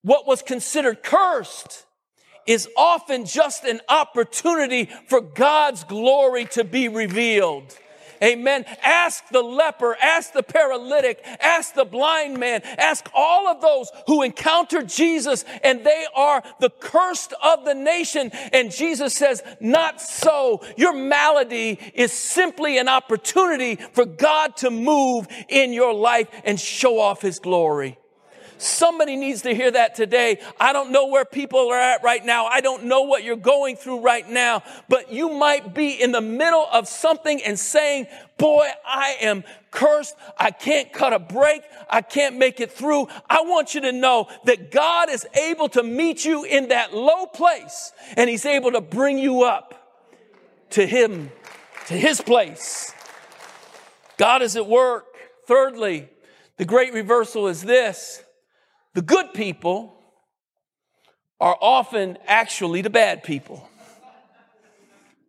What 0.03 0.27
was 0.27 0.43
considered 0.43 1.03
cursed 1.03 1.87
is 2.47 2.69
often 2.77 3.25
just 3.25 3.65
an 3.65 3.81
opportunity 3.89 4.91
for 5.09 5.21
God's 5.21 5.85
glory 5.85 6.45
to 6.47 6.65
be 6.65 6.89
revealed. 6.89 7.77
Amen. 8.25 8.65
Ask 8.83 9.29
the 9.29 9.43
leper, 9.43 9.97
ask 10.01 10.33
the 10.33 10.43
paralytic, 10.43 11.21
ask 11.41 11.75
the 11.75 11.85
blind 11.85 12.39
man, 12.39 12.63
ask 12.79 13.07
all 13.13 13.47
of 13.47 13.61
those 13.61 13.91
who 14.07 14.23
encounter 14.23 14.83
Jesus 14.83 15.45
and 15.63 15.85
they 15.85 16.07
are 16.17 16.43
the 16.59 16.71
cursed 16.71 17.35
of 17.43 17.67
the 17.67 17.75
nation. 17.75 18.31
And 18.53 18.71
Jesus 18.71 19.15
says, 19.15 19.43
not 19.61 20.01
so. 20.01 20.63
Your 20.79 20.95
malady 20.95 21.79
is 21.93 22.13
simply 22.13 22.79
an 22.79 22.89
opportunity 22.89 23.77
for 23.77 24.07
God 24.07 24.57
to 24.59 24.71
move 24.71 25.29
in 25.51 25.75
your 25.75 25.93
life 25.93 26.29
and 26.45 26.59
show 26.59 26.99
off 26.99 27.21
his 27.21 27.39
glory. 27.39 27.99
Somebody 28.59 29.17
needs 29.17 29.43
to 29.43 29.55
hear 29.55 29.71
that 29.71 29.95
today. 29.95 30.41
I 30.59 30.73
don't 30.73 30.91
know 30.91 31.07
where 31.07 31.25
people 31.25 31.69
are 31.71 31.79
at 31.79 32.03
right 32.03 32.25
now. 32.25 32.47
I 32.47 32.61
don't 32.61 32.85
know 32.85 33.03
what 33.03 33.25
you're 33.25 33.37
going 33.37 33.77
through 33.77 34.01
right 34.01 34.29
now, 34.29 34.63
but 34.89 35.13
you 35.13 35.31
might 35.31 35.75
be 35.75 36.01
in 36.01 36.13
the 36.13 36.21
middle 36.21 36.67
of 36.73 36.89
something 36.89 37.43
and 37.43 37.59
saying, 37.59 38.07
boy, 38.39 38.67
I 38.87 39.17
am 39.21 39.45
cursed. 39.71 40.15
I 40.39 40.51
can't 40.51 40.93
cut 40.93 41.13
a 41.13 41.19
break. 41.19 41.63
I 41.89 42.03
can't 42.03 42.37
make 42.37 42.61
it 42.61 42.73
through. 42.73 43.09
I 43.29 43.43
want 43.43 43.75
you 43.75 43.83
to 43.83 43.93
know 43.93 44.29
that 44.45 44.71
God 44.71 45.11
is 45.11 45.27
able 45.35 45.69
to 45.71 45.83
meet 45.83 46.25
you 46.25 46.45
in 46.45 46.69
that 46.69 46.95
low 46.95 47.27
place 47.27 47.93
and 48.17 48.29
he's 48.31 48.47
able 48.47 48.73
to 48.73 48.81
bring 48.81 49.19
you 49.19 49.43
up 49.43 49.75
to 50.71 50.85
him, 50.87 51.31
to 51.87 51.95
his 51.95 52.21
place. 52.21 52.93
God 54.17 54.43
is 54.43 54.57
at 54.57 54.67
work. 54.67 55.07
Thirdly, 55.47 56.09
the 56.57 56.65
great 56.65 56.93
reversal 56.93 57.47
is 57.47 57.63
this. 57.63 58.24
The 58.95 59.03
good 59.03 59.35
people 59.35 59.97
are 61.41 61.57
often 61.61 62.17
actually 62.27 62.81
the 62.81 62.91
bad 62.91 63.23
people. 63.23 63.69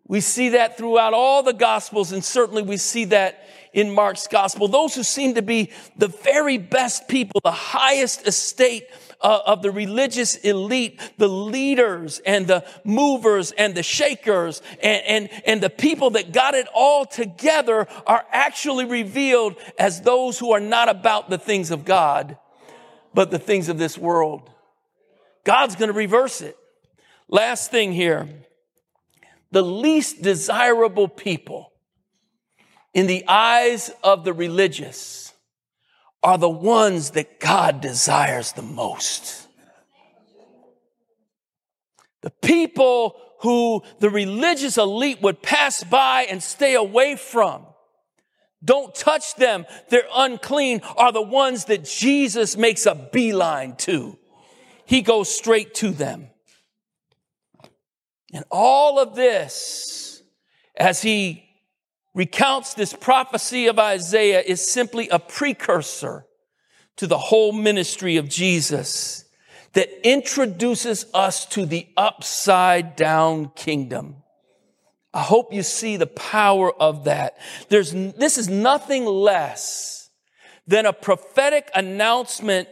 We 0.07 0.21
see 0.21 0.49
that 0.49 0.77
throughout 0.77 1.15
all 1.15 1.41
the 1.41 1.53
gospels, 1.53 2.11
and 2.11 2.23
certainly 2.23 2.61
we 2.61 2.77
see 2.77 3.05
that 3.05 3.47
in 3.73 3.91
Mark's 3.91 4.27
gospel. 4.27 4.67
Those 4.67 4.93
who 4.93 5.01
seem 5.01 5.33
to 5.33 5.41
be 5.41 5.71
the 5.97 6.07
very 6.07 6.59
best 6.59 7.07
people, 7.07 7.41
the 7.43 7.51
highest 7.51 8.27
estate 8.27 8.87
uh, 9.19 9.39
of 9.47 9.63
the 9.63 9.71
religious 9.71 10.35
elite, 10.35 11.01
the 11.17 11.27
leaders 11.27 12.21
and 12.25 12.45
the 12.45 12.63
movers 12.83 13.51
and 13.51 13.73
the 13.73 13.83
shakers 13.83 14.61
and, 14.81 15.03
and, 15.05 15.29
and 15.45 15.61
the 15.61 15.69
people 15.71 16.11
that 16.11 16.31
got 16.31 16.53
it 16.53 16.67
all 16.73 17.05
together 17.05 17.87
are 18.05 18.25
actually 18.31 18.85
revealed 18.85 19.55
as 19.79 20.01
those 20.01 20.37
who 20.37 20.51
are 20.51 20.59
not 20.59 20.87
about 20.87 21.31
the 21.31 21.37
things 21.39 21.71
of 21.71 21.83
God, 21.83 22.37
but 23.15 23.31
the 23.31 23.39
things 23.39 23.69
of 23.69 23.79
this 23.79 23.97
world. 23.97 24.51
God's 25.45 25.75
going 25.75 25.87
to 25.87 25.97
reverse 25.97 26.41
it. 26.41 26.57
Last 27.29 27.71
thing 27.71 27.93
here. 27.93 28.27
The 29.51 29.63
least 29.63 30.21
desirable 30.21 31.07
people 31.07 31.71
in 32.93 33.07
the 33.07 33.23
eyes 33.27 33.89
of 34.03 34.25
the 34.25 34.33
religious 34.33 35.33
are 36.21 36.37
the 36.37 36.49
ones 36.49 37.11
that 37.11 37.39
God 37.39 37.79
desires 37.79 38.51
the 38.51 38.61
most. 38.61 39.47
The 42.21 42.31
people 42.31 43.15
who 43.41 43.83
the 43.99 44.09
religious 44.09 44.77
elite 44.77 45.21
would 45.21 45.41
pass 45.41 45.83
by 45.83 46.23
and 46.23 46.43
stay 46.43 46.73
away 46.73 47.15
from. 47.15 47.65
Don't 48.65 48.93
touch 48.93 49.35
them. 49.35 49.65
They're 49.89 50.07
unclean 50.13 50.81
are 50.97 51.11
the 51.11 51.21
ones 51.21 51.65
that 51.65 51.85
Jesus 51.85 52.57
makes 52.57 52.85
a 52.85 52.95
beeline 52.95 53.75
to. 53.77 54.17
He 54.85 55.01
goes 55.01 55.33
straight 55.33 55.73
to 55.75 55.91
them. 55.91 56.27
And 58.33 58.43
all 58.51 58.99
of 58.99 59.15
this, 59.15 60.21
as 60.75 61.01
he 61.01 61.45
recounts 62.13 62.73
this 62.73 62.93
prophecy 62.93 63.67
of 63.67 63.79
Isaiah 63.79 64.41
is 64.41 64.69
simply 64.69 65.07
a 65.09 65.19
precursor 65.19 66.25
to 66.97 67.07
the 67.07 67.17
whole 67.17 67.51
ministry 67.51 68.17
of 68.17 68.29
Jesus 68.29 69.25
that 69.73 69.89
introduces 70.07 71.05
us 71.13 71.45
to 71.47 71.65
the 71.65 71.87
upside 71.97 72.95
down 72.95 73.51
kingdom. 73.55 74.23
I 75.15 75.21
hope 75.21 75.53
you 75.53 75.63
see 75.63 75.95
the 75.95 76.07
power 76.07 76.69
of 76.73 77.05
that. 77.05 77.37
There's, 77.69 77.91
this 77.91 78.37
is 78.37 78.49
nothing 78.49 79.05
less 79.05 80.09
than 80.67 80.85
a 80.85 80.91
prophetic 80.91 81.71
announcement 81.73 82.67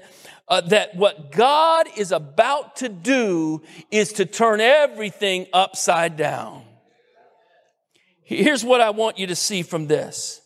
uh, 0.49 0.59
that 0.59 0.93
what 0.93 1.31
God 1.31 1.87
is 1.95 2.11
about 2.11 2.75
to 2.77 2.89
do 2.89 3.61
is 3.91 4.11
to 4.13 4.25
turn 4.25 4.59
everything 4.59 5.47
upside 5.53 6.17
down. 6.17 6.63
Here's 8.23 8.65
what 8.65 8.81
I 8.81 8.89
want 8.89 9.17
you 9.17 9.27
to 9.27 9.35
see 9.35 9.63
from 9.63 9.87
this. 9.87 10.41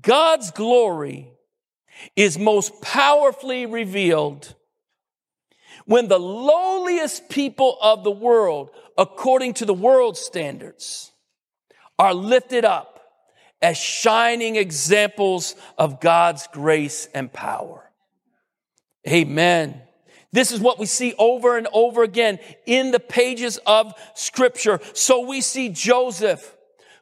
God's 0.00 0.50
glory 0.50 1.30
is 2.16 2.40
most 2.40 2.82
powerfully 2.82 3.66
revealed 3.66 4.52
when 5.88 6.08
the 6.08 6.18
lowliest 6.18 7.28
people 7.30 7.78
of 7.80 8.04
the 8.04 8.10
world, 8.10 8.70
according 8.98 9.54
to 9.54 9.64
the 9.64 9.72
world 9.72 10.18
standards, 10.18 11.12
are 11.98 12.12
lifted 12.12 12.64
up 12.66 13.00
as 13.62 13.78
shining 13.78 14.56
examples 14.56 15.54
of 15.78 16.00
God's 16.00 16.46
grace 16.52 17.08
and 17.14 17.32
power. 17.32 17.90
Amen. 19.08 19.80
This 20.32 20.52
is 20.52 20.60
what 20.60 20.78
we 20.78 20.84
see 20.84 21.14
over 21.18 21.56
and 21.56 21.66
over 21.72 22.02
again 22.02 22.38
in 22.66 22.90
the 22.90 23.00
pages 23.00 23.58
of 23.66 23.94
scripture. 24.14 24.80
So 24.92 25.26
we 25.26 25.40
see 25.40 25.70
Joseph 25.70 26.56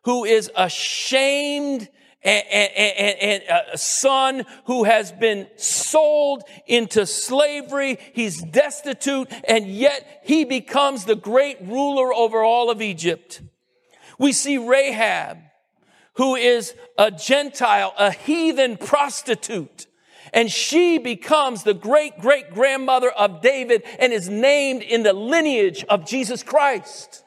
who 0.06 0.24
is 0.24 0.50
ashamed 0.54 1.88
and, 2.22 2.44
and, 2.50 3.18
and, 3.20 3.42
a 3.72 3.78
son 3.78 4.44
who 4.64 4.84
has 4.84 5.12
been 5.12 5.46
sold 5.56 6.42
into 6.66 7.06
slavery. 7.06 7.98
He's 8.14 8.42
destitute 8.42 9.28
and 9.46 9.66
yet 9.66 10.22
he 10.24 10.44
becomes 10.44 11.04
the 11.04 11.14
great 11.14 11.58
ruler 11.62 12.12
over 12.12 12.42
all 12.42 12.70
of 12.70 12.82
Egypt. 12.82 13.42
We 14.18 14.32
see 14.32 14.58
Rahab, 14.58 15.38
who 16.14 16.34
is 16.34 16.74
a 16.98 17.10
Gentile, 17.10 17.92
a 17.98 18.10
heathen 18.10 18.76
prostitute. 18.76 19.86
And 20.32 20.50
she 20.50 20.98
becomes 20.98 21.62
the 21.62 21.74
great 21.74 22.18
great 22.18 22.52
grandmother 22.52 23.10
of 23.10 23.40
David 23.40 23.84
and 23.98 24.12
is 24.12 24.28
named 24.28 24.82
in 24.82 25.02
the 25.02 25.12
lineage 25.12 25.84
of 25.84 26.06
Jesus 26.06 26.42
Christ. 26.42 27.22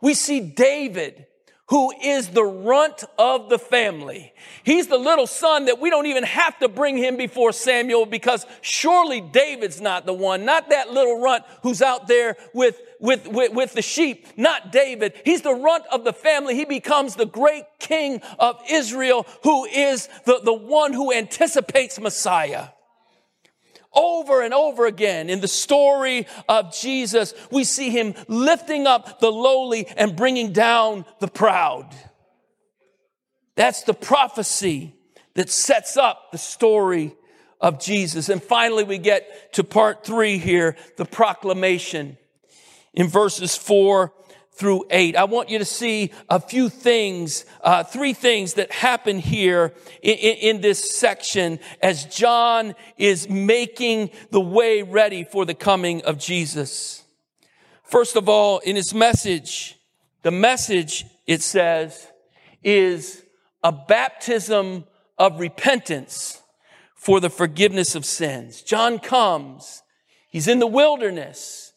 We 0.00 0.14
see 0.14 0.40
David, 0.40 1.26
who 1.70 1.92
is 2.02 2.28
the 2.28 2.44
runt 2.44 3.04
of 3.16 3.48
the 3.48 3.58
family. 3.58 4.32
He's 4.64 4.88
the 4.88 4.98
little 4.98 5.28
son 5.28 5.66
that 5.66 5.80
we 5.80 5.88
don't 5.88 6.06
even 6.06 6.24
have 6.24 6.58
to 6.58 6.68
bring 6.68 6.96
him 6.96 7.16
before 7.16 7.52
Samuel 7.52 8.06
because 8.06 8.44
surely 8.60 9.20
David's 9.20 9.80
not 9.80 10.04
the 10.04 10.12
one, 10.12 10.44
not 10.44 10.70
that 10.70 10.90
little 10.90 11.20
runt 11.20 11.44
who's 11.62 11.80
out 11.80 12.08
there 12.08 12.36
with, 12.52 12.80
with, 12.98 13.28
with, 13.28 13.52
with 13.52 13.72
the 13.74 13.82
sheep, 13.82 14.26
not 14.36 14.72
David. 14.72 15.14
He's 15.24 15.42
the 15.42 15.54
runt 15.54 15.84
of 15.92 16.02
the 16.02 16.12
family. 16.12 16.56
He 16.56 16.64
becomes 16.64 17.14
the 17.14 17.24
great 17.24 17.64
king 17.78 18.20
of 18.40 18.60
Israel 18.68 19.24
who 19.44 19.64
is 19.64 20.08
the, 20.26 20.40
the 20.42 20.52
one 20.52 20.92
who 20.92 21.12
anticipates 21.12 22.00
Messiah. 22.00 22.68
Over 23.92 24.42
and 24.42 24.54
over 24.54 24.86
again 24.86 25.28
in 25.28 25.40
the 25.40 25.48
story 25.48 26.26
of 26.48 26.72
Jesus, 26.72 27.34
we 27.50 27.64
see 27.64 27.90
him 27.90 28.14
lifting 28.28 28.86
up 28.86 29.20
the 29.20 29.32
lowly 29.32 29.86
and 29.96 30.14
bringing 30.14 30.52
down 30.52 31.04
the 31.18 31.28
proud. 31.28 31.94
That's 33.56 33.82
the 33.82 33.94
prophecy 33.94 34.94
that 35.34 35.50
sets 35.50 35.96
up 35.96 36.30
the 36.30 36.38
story 36.38 37.14
of 37.60 37.80
Jesus. 37.80 38.28
And 38.28 38.42
finally, 38.42 38.84
we 38.84 38.98
get 38.98 39.52
to 39.54 39.64
part 39.64 40.04
three 40.04 40.38
here, 40.38 40.76
the 40.96 41.04
proclamation 41.04 42.16
in 42.94 43.08
verses 43.08 43.56
four 43.56 44.12
through 44.60 44.84
8. 44.90 45.16
I 45.16 45.24
want 45.24 45.48
you 45.48 45.58
to 45.58 45.64
see 45.64 46.12
a 46.28 46.38
few 46.38 46.68
things, 46.68 47.46
uh, 47.64 47.82
three 47.82 48.12
things 48.12 48.54
that 48.54 48.70
happen 48.70 49.18
here 49.18 49.72
in, 50.02 50.16
in, 50.18 50.36
in 50.36 50.60
this 50.60 50.94
section 50.94 51.58
as 51.82 52.04
John 52.04 52.74
is 52.98 53.26
making 53.30 54.10
the 54.30 54.40
way 54.40 54.82
ready 54.82 55.24
for 55.24 55.46
the 55.46 55.54
coming 55.54 56.02
of 56.02 56.18
Jesus. 56.18 57.02
First 57.84 58.16
of 58.16 58.28
all, 58.28 58.58
in 58.58 58.76
his 58.76 58.92
message, 58.92 59.78
the 60.22 60.30
message, 60.30 61.06
it 61.26 61.40
says, 61.40 62.06
is 62.62 63.24
a 63.64 63.72
baptism 63.72 64.84
of 65.16 65.40
repentance 65.40 66.42
for 66.94 67.18
the 67.18 67.30
forgiveness 67.30 67.94
of 67.94 68.04
sins. 68.04 68.60
John 68.60 68.98
comes. 68.98 69.82
He's 70.28 70.48
in 70.48 70.58
the 70.58 70.66
wilderness 70.66 71.69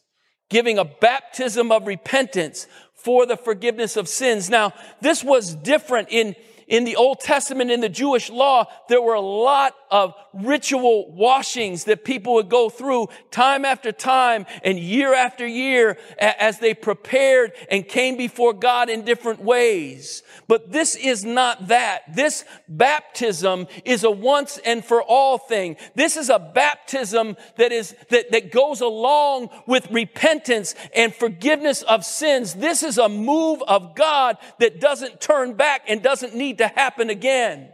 giving 0.54 0.78
a 0.78 0.86
baptism 0.86 1.72
of 1.72 1.88
repentance 1.88 2.68
for 2.94 3.26
the 3.26 3.36
forgiveness 3.36 3.98
of 3.98 4.08
sins. 4.08 4.52
Now, 4.52 4.72
this 5.02 5.24
was 5.24 5.56
different 5.56 6.10
in 6.12 6.36
in 6.74 6.86
the 6.86 6.96
Old 6.96 7.20
Testament, 7.20 7.70
in 7.70 7.82
the 7.82 7.88
Jewish 7.88 8.32
law, 8.32 8.66
there 8.90 9.00
were 9.00 9.14
a 9.14 9.22
lot 9.22 9.76
of 9.92 10.16
ritual 10.34 11.14
washings 11.14 11.84
that 11.84 12.04
people 12.04 12.34
would 12.34 12.50
go 12.50 12.68
through 12.68 13.10
time 13.30 13.64
after 13.64 13.92
time 13.92 14.48
and 14.64 14.80
year 14.80 15.14
after 15.14 15.46
year 15.46 16.00
as 16.18 16.58
they 16.58 16.74
prepared 16.74 17.52
and 17.70 17.88
came 17.88 18.18
before 18.18 18.54
God 18.54 18.90
in 18.90 19.06
different 19.06 19.44
ways. 19.44 20.24
But 20.48 20.72
this 20.72 20.96
is 20.96 21.24
not 21.24 21.68
that. 21.68 22.16
This 22.16 22.44
baptism 22.68 23.68
is 23.86 24.04
a 24.04 24.10
once 24.10 24.58
and 24.66 24.84
for 24.84 25.04
all 25.04 25.38
thing. 25.38 25.78
This 25.94 26.18
is 26.18 26.30
a 26.32 26.40
baptism 26.40 27.38
that 27.58 27.72
is, 27.72 27.96
that, 28.10 28.32
that 28.32 28.52
goes 28.52 28.82
along 28.82 29.50
with 29.68 29.92
repentance 29.92 30.74
and 30.96 31.14
forgiveness 31.14 31.84
of 31.84 32.04
sins. 32.04 32.56
This 32.56 32.82
is 32.82 32.98
a 32.98 33.10
move 33.10 33.62
of 33.68 33.96
God 33.96 34.38
that 34.60 34.82
doesn't 34.82 35.22
turn 35.22 35.54
back 35.54 35.84
and 35.88 36.02
doesn't 36.02 36.34
need 36.34 36.58
to 36.58 36.63
happen 36.68 37.10
again. 37.10 37.74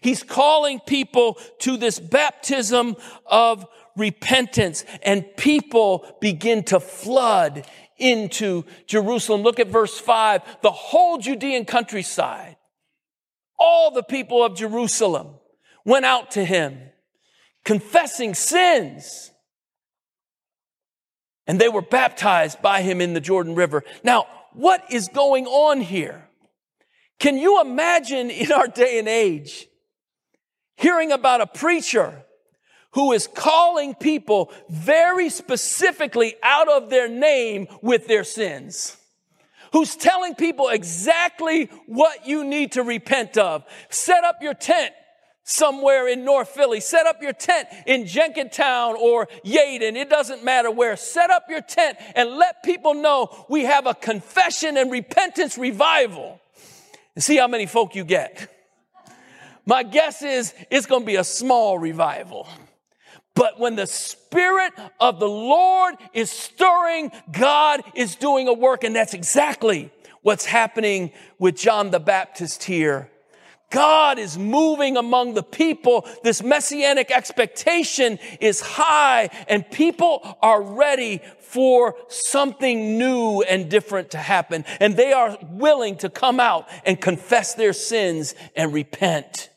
He's 0.00 0.22
calling 0.22 0.80
people 0.80 1.38
to 1.60 1.76
this 1.76 1.98
baptism 1.98 2.96
of 3.26 3.66
repentance 3.96 4.84
and 5.02 5.24
people 5.36 6.06
begin 6.20 6.62
to 6.64 6.78
flood 6.78 7.66
into 7.96 8.64
Jerusalem. 8.86 9.42
Look 9.42 9.58
at 9.58 9.68
verse 9.68 9.98
five. 9.98 10.42
The 10.62 10.70
whole 10.70 11.18
Judean 11.18 11.64
countryside, 11.64 12.56
all 13.58 13.90
the 13.90 14.04
people 14.04 14.44
of 14.44 14.56
Jerusalem 14.56 15.34
went 15.84 16.04
out 16.04 16.30
to 16.32 16.44
him 16.44 16.78
confessing 17.64 18.34
sins. 18.34 19.30
And 21.46 21.60
they 21.60 21.68
were 21.68 21.82
baptized 21.82 22.62
by 22.62 22.82
him 22.82 23.00
in 23.00 23.14
the 23.14 23.20
Jordan 23.20 23.54
River. 23.54 23.82
Now, 24.04 24.26
what 24.52 24.84
is 24.90 25.08
going 25.08 25.46
on 25.46 25.80
here? 25.80 26.27
Can 27.18 27.36
you 27.36 27.60
imagine 27.60 28.30
in 28.30 28.52
our 28.52 28.68
day 28.68 28.98
and 28.98 29.08
age 29.08 29.68
hearing 30.76 31.10
about 31.10 31.40
a 31.40 31.46
preacher 31.46 32.24
who 32.92 33.12
is 33.12 33.26
calling 33.26 33.94
people 33.94 34.52
very 34.68 35.28
specifically 35.28 36.36
out 36.42 36.68
of 36.68 36.90
their 36.90 37.08
name 37.08 37.66
with 37.82 38.06
their 38.06 38.24
sins? 38.24 38.96
Who's 39.72 39.96
telling 39.96 40.34
people 40.34 40.68
exactly 40.68 41.66
what 41.86 42.26
you 42.26 42.44
need 42.44 42.72
to 42.72 42.82
repent 42.82 43.36
of? 43.36 43.64
Set 43.90 44.24
up 44.24 44.36
your 44.40 44.54
tent 44.54 44.94
somewhere 45.42 46.08
in 46.08 46.24
North 46.24 46.48
Philly. 46.50 46.80
Set 46.80 47.06
up 47.06 47.20
your 47.20 47.32
tent 47.32 47.68
in 47.86 48.04
Jenkintown 48.04 48.96
or 48.96 49.26
Yeadon. 49.44 49.96
It 49.96 50.08
doesn't 50.08 50.44
matter 50.44 50.70
where. 50.70 50.96
Set 50.96 51.30
up 51.30 51.46
your 51.50 51.62
tent 51.62 51.98
and 52.14 52.36
let 52.36 52.62
people 52.62 52.94
know 52.94 53.44
we 53.48 53.64
have 53.64 53.86
a 53.86 53.94
confession 53.94 54.76
and 54.76 54.90
repentance 54.90 55.58
revival. 55.58 56.40
And 57.18 57.22
see 57.24 57.36
how 57.36 57.48
many 57.48 57.66
folk 57.66 57.96
you 57.96 58.04
get. 58.04 58.48
My 59.66 59.82
guess 59.82 60.22
is 60.22 60.54
it's 60.70 60.86
going 60.86 61.02
to 61.02 61.06
be 61.06 61.16
a 61.16 61.24
small 61.24 61.76
revival. 61.76 62.46
But 63.34 63.58
when 63.58 63.74
the 63.74 63.88
Spirit 63.88 64.72
of 65.00 65.18
the 65.18 65.28
Lord 65.28 65.96
is 66.14 66.30
stirring, 66.30 67.10
God 67.32 67.82
is 67.96 68.14
doing 68.14 68.46
a 68.46 68.52
work. 68.52 68.84
And 68.84 68.94
that's 68.94 69.14
exactly 69.14 69.90
what's 70.22 70.44
happening 70.44 71.10
with 71.40 71.56
John 71.56 71.90
the 71.90 71.98
Baptist 71.98 72.62
here 72.62 73.10
God 73.70 74.18
is 74.18 74.38
moving 74.38 74.96
among 74.96 75.34
the 75.34 75.42
people. 75.42 76.06
This 76.22 76.42
messianic 76.42 77.10
expectation 77.10 78.18
is 78.40 78.60
high 78.60 79.28
and 79.46 79.70
people 79.70 80.38
are 80.40 80.62
ready 80.62 81.20
for 81.40 81.94
something 82.08 82.96
new 82.96 83.42
and 83.42 83.70
different 83.70 84.12
to 84.12 84.18
happen. 84.18 84.64
And 84.80 84.96
they 84.96 85.12
are 85.12 85.36
willing 85.42 85.96
to 85.98 86.08
come 86.08 86.40
out 86.40 86.66
and 86.86 87.00
confess 87.00 87.54
their 87.54 87.74
sins 87.74 88.34
and 88.56 88.72
repent 88.72 89.50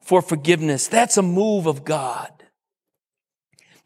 for 0.00 0.20
forgiveness. 0.20 0.88
That's 0.88 1.16
a 1.16 1.22
move 1.22 1.66
of 1.66 1.84
God. 1.84 2.32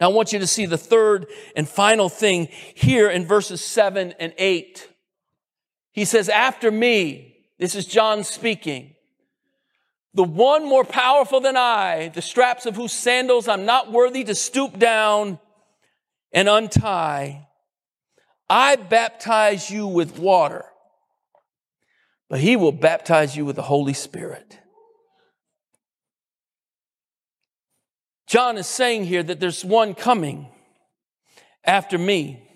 Now 0.00 0.10
I 0.10 0.12
want 0.12 0.32
you 0.32 0.38
to 0.38 0.46
see 0.46 0.66
the 0.66 0.78
third 0.78 1.26
and 1.54 1.68
final 1.68 2.08
thing 2.08 2.48
here 2.74 3.10
in 3.10 3.26
verses 3.26 3.60
seven 3.60 4.14
and 4.18 4.32
eight. 4.38 4.88
He 5.92 6.06
says, 6.06 6.30
after 6.30 6.70
me, 6.70 7.36
this 7.58 7.74
is 7.74 7.84
John 7.84 8.24
speaking. 8.24 8.94
The 10.14 10.24
one 10.24 10.68
more 10.68 10.84
powerful 10.84 11.40
than 11.40 11.56
I, 11.56 12.08
the 12.08 12.22
straps 12.22 12.66
of 12.66 12.76
whose 12.76 12.92
sandals 12.92 13.48
I'm 13.48 13.64
not 13.64 13.90
worthy 13.90 14.24
to 14.24 14.34
stoop 14.34 14.78
down 14.78 15.38
and 16.32 16.48
untie. 16.48 17.46
I 18.48 18.76
baptize 18.76 19.70
you 19.70 19.86
with 19.86 20.18
water, 20.18 20.66
but 22.28 22.40
he 22.40 22.56
will 22.56 22.72
baptize 22.72 23.34
you 23.34 23.46
with 23.46 23.56
the 23.56 23.62
Holy 23.62 23.94
Spirit. 23.94 24.58
John 28.26 28.58
is 28.58 28.66
saying 28.66 29.04
here 29.04 29.22
that 29.22 29.40
there's 29.40 29.64
one 29.64 29.94
coming 29.94 30.48
after 31.64 31.96
me 31.98 32.48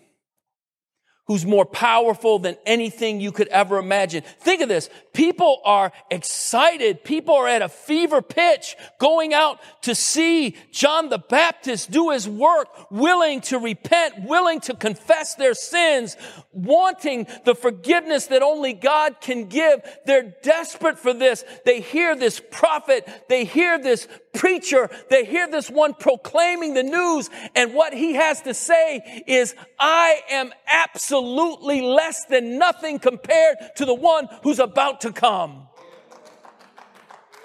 who's 1.27 1.45
more 1.45 1.65
powerful 1.67 2.39
than 2.39 2.57
anything 2.65 3.21
you 3.21 3.33
could 3.33 3.49
ever 3.49 3.79
imagine. 3.79 4.23
Think 4.41 4.63
of 4.63 4.69
this. 4.69 4.89
People 5.13 5.61
are 5.65 5.93
excited. 6.11 7.03
People 7.03 7.35
are 7.35 7.49
at 7.49 7.63
a 7.63 7.69
fever 7.69 8.23
pitch 8.23 8.77
going 8.99 9.35
out 9.35 9.59
to 9.83 9.95
see 9.95 10.57
John 10.71 11.09
the 11.09 11.19
Baptist 11.19 11.91
do 11.91 12.11
his 12.11 12.29
work, 12.29 12.69
willing 12.91 13.41
to 13.43 13.59
repent, 13.59 14.23
willing 14.23 14.61
to 14.61 14.75
confess 14.75 15.35
their 15.35 15.55
sins, 15.55 16.17
wanting 16.53 17.27
the 17.45 17.55
forgiveness 17.55 18.27
that 18.27 18.43
only 18.43 18.73
God 18.73 19.21
can 19.21 19.47
give. 19.47 19.81
They're 20.07 20.35
desperate 20.43 20.99
for 20.99 21.13
this. 21.13 21.45
They 21.65 21.81
hear 21.81 22.15
this 22.15 22.41
prophet. 22.51 23.09
They 23.29 23.45
hear 23.45 23.79
this 23.79 24.07
preacher. 24.37 24.89
They 25.11 25.25
hear 25.25 25.49
this 25.49 25.69
one 25.69 25.95
proclaiming 25.95 26.75
the 26.75 26.83
news. 26.83 27.29
And 27.55 27.75
what 27.75 27.93
he 27.93 28.15
has 28.15 28.43
to 28.43 28.55
say 28.55 29.25
is, 29.27 29.55
I 29.79 30.21
am 30.31 30.53
absolutely 30.67 31.81
less 31.81 32.25
than 32.27 32.59
nothing 32.59 33.01
compared 33.01 33.57
to 33.77 33.85
the 33.85 33.95
one 33.95 34.29
who's 34.43 34.61
about 34.61 35.01
to 35.01 35.13
come. 35.13 35.67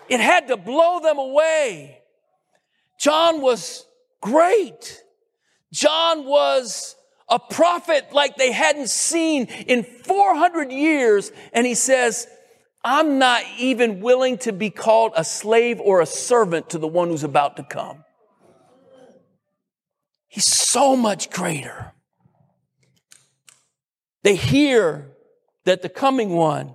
It 0.08 0.20
had 0.20 0.50
to 0.50 0.58
blow 0.58 1.00
them 1.00 1.18
away. 1.18 2.02
John 3.00 3.42
was 3.42 3.86
great. 4.20 5.02
John 5.72 6.26
was 6.26 6.96
a 7.30 7.40
prophet 7.40 8.08
like 8.12 8.36
they 8.36 8.52
hadn't 8.52 8.90
seen 8.90 9.46
in 9.46 9.84
400 9.84 10.72
years. 10.72 11.32
And 11.54 11.66
he 11.66 11.76
says, 11.76 12.28
I'm 12.84 13.20
not 13.20 13.44
even 13.58 14.00
willing 14.00 14.40
to 14.40 14.52
be 14.52 14.70
called 14.70 15.14
a 15.16 15.24
slave 15.24 15.80
or 15.80 16.02
a 16.02 16.06
servant 16.06 16.72
to 16.72 16.80
the 16.80 16.88
one 16.88 17.10
who's 17.10 17.24
about 17.24 17.58
to 17.58 17.64
come. 17.64 18.04
He's 20.28 20.46
so 20.46 20.96
much 20.96 21.30
greater. 21.30 21.94
They 24.24 24.36
hear 24.36 25.12
that 25.66 25.82
the 25.82 25.90
coming 25.90 26.30
one 26.30 26.74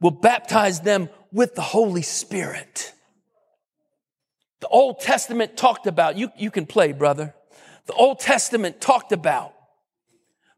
will 0.00 0.12
baptize 0.12 0.80
them 0.80 1.10
with 1.32 1.54
the 1.54 1.62
Holy 1.62 2.02
Spirit. 2.02 2.92
The 4.60 4.68
Old 4.68 5.00
Testament 5.00 5.56
talked 5.56 5.86
about, 5.86 6.16
you, 6.16 6.30
you 6.38 6.50
can 6.50 6.66
play, 6.66 6.92
brother. 6.92 7.34
The 7.86 7.92
Old 7.94 8.20
Testament 8.20 8.80
talked 8.80 9.12
about 9.12 9.54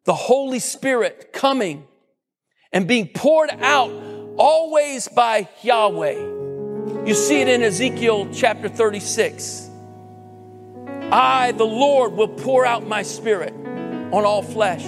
the 0.04 0.14
Holy 0.14 0.58
Spirit 0.58 1.32
coming 1.32 1.86
and 2.72 2.88
being 2.88 3.08
poured 3.08 3.50
out 3.60 3.90
always 4.36 5.08
by 5.08 5.48
Yahweh. 5.62 6.40
You 7.06 7.14
see 7.14 7.40
it 7.40 7.48
in 7.48 7.62
Ezekiel 7.62 8.28
chapter 8.32 8.68
36. 8.68 9.70
I, 11.10 11.52
the 11.52 11.64
Lord, 11.64 12.12
will 12.12 12.28
pour 12.28 12.64
out 12.64 12.86
my 12.86 13.02
spirit 13.02 13.52
on 13.52 14.24
all 14.24 14.42
flesh. 14.42 14.84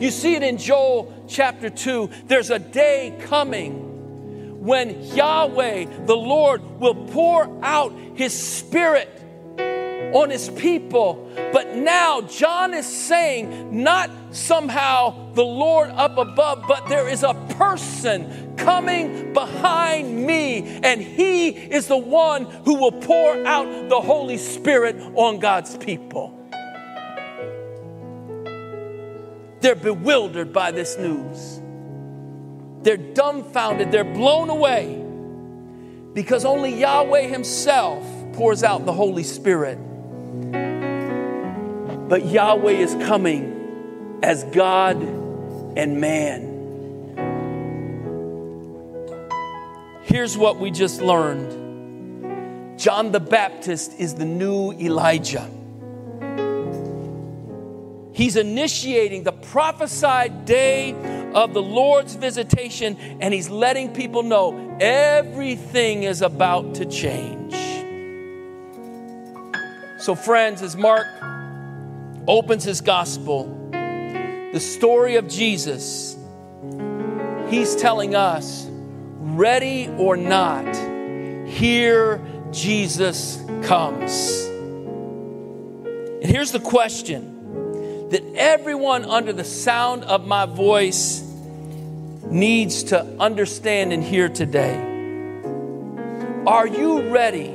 You 0.00 0.10
see 0.10 0.34
it 0.34 0.42
in 0.42 0.58
Joel 0.58 1.12
chapter 1.28 1.70
2. 1.70 2.10
There's 2.26 2.50
a 2.50 2.58
day 2.58 3.16
coming 3.20 4.64
when 4.64 5.02
Yahweh, 5.02 6.06
the 6.06 6.16
Lord, 6.16 6.62
will 6.80 6.94
pour 6.94 7.48
out 7.64 7.92
his 8.14 8.32
spirit 8.32 9.08
on 10.12 10.30
his 10.30 10.48
people. 10.50 11.30
But 11.52 11.74
now 11.76 12.22
John 12.22 12.74
is 12.74 12.86
saying, 12.86 13.82
not 13.82 14.10
somehow 14.30 15.32
the 15.32 15.44
Lord 15.44 15.90
up 15.90 16.18
above, 16.18 16.64
but 16.66 16.88
there 16.88 17.08
is 17.08 17.22
a 17.22 17.34
person 17.56 18.47
coming 18.58 19.32
behind 19.32 20.26
me, 20.26 20.80
and 20.82 21.00
he 21.00 21.48
is 21.48 21.86
the 21.86 21.96
one 21.96 22.44
who 22.64 22.74
will 22.74 22.92
pour 22.92 23.46
out 23.46 23.88
the 23.88 24.00
Holy 24.00 24.36
Spirit 24.36 24.96
on 25.14 25.38
God's 25.38 25.76
people. 25.78 26.34
They're 29.60 29.74
bewildered 29.74 30.52
by 30.52 30.70
this 30.70 30.96
news. 30.98 31.60
They're 32.82 32.96
dumbfounded. 32.96 33.90
They're 33.90 34.04
blown 34.04 34.50
away 34.50 35.04
because 36.14 36.44
only 36.44 36.74
Yahweh 36.78 37.22
Himself 37.22 38.04
pours 38.34 38.62
out 38.62 38.86
the 38.86 38.92
Holy 38.92 39.24
Spirit. 39.24 39.78
But 42.08 42.24
Yahweh 42.26 42.72
is 42.72 42.94
coming 43.06 44.18
as 44.22 44.44
God 44.44 45.02
and 45.02 46.00
man. 46.00 46.47
Here's 50.08 50.38
what 50.38 50.58
we 50.58 50.70
just 50.70 51.02
learned 51.02 52.78
John 52.78 53.12
the 53.12 53.20
Baptist 53.20 53.92
is 53.98 54.14
the 54.14 54.24
new 54.24 54.72
Elijah. 54.72 55.46
He's 58.14 58.36
initiating 58.36 59.24
the 59.24 59.32
prophesied 59.32 60.46
day 60.46 60.94
of 61.34 61.52
the 61.52 61.60
Lord's 61.60 62.14
visitation, 62.14 62.96
and 63.20 63.34
he's 63.34 63.50
letting 63.50 63.92
people 63.92 64.22
know 64.22 64.78
everything 64.80 66.04
is 66.04 66.22
about 66.22 66.76
to 66.76 66.86
change. 66.86 67.52
So, 70.00 70.14
friends, 70.14 70.62
as 70.62 70.74
Mark 70.74 71.06
opens 72.26 72.64
his 72.64 72.80
gospel, 72.80 73.44
the 73.72 74.58
story 74.58 75.16
of 75.16 75.28
Jesus, 75.28 76.16
he's 77.50 77.76
telling 77.76 78.14
us 78.14 78.67
ready 79.38 79.88
or 79.98 80.16
not, 80.16 80.66
here 81.46 82.20
Jesus 82.50 83.40
comes. 83.62 84.44
And 86.20 86.24
here's 86.24 86.50
the 86.50 86.58
question 86.58 88.08
that 88.10 88.24
everyone 88.34 89.04
under 89.04 89.32
the 89.32 89.44
sound 89.44 90.02
of 90.04 90.26
my 90.26 90.44
voice 90.44 91.22
needs 92.24 92.82
to 92.84 93.04
understand 93.20 93.92
and 93.92 94.02
hear 94.02 94.28
today. 94.28 94.74
Are 96.44 96.66
you 96.66 97.08
ready 97.08 97.54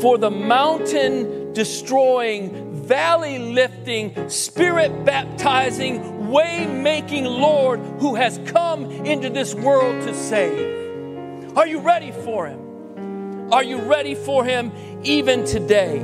for 0.00 0.16
the 0.16 0.30
mountain 0.30 1.52
destroying, 1.52 2.84
valley 2.86 3.38
lifting, 3.38 4.30
spirit 4.30 5.04
baptizing, 5.04 6.11
way 6.32 6.66
making 6.66 7.24
Lord 7.24 7.78
who 8.00 8.14
has 8.14 8.40
come 8.46 8.90
into 8.90 9.28
this 9.28 9.54
world 9.54 10.02
to 10.06 10.14
save? 10.14 11.56
Are 11.56 11.66
you 11.66 11.80
ready 11.80 12.10
for 12.10 12.46
him? 12.46 13.52
Are 13.52 13.62
you 13.62 13.78
ready 13.78 14.14
for 14.14 14.44
him 14.44 14.72
even 15.04 15.44
today? 15.44 15.98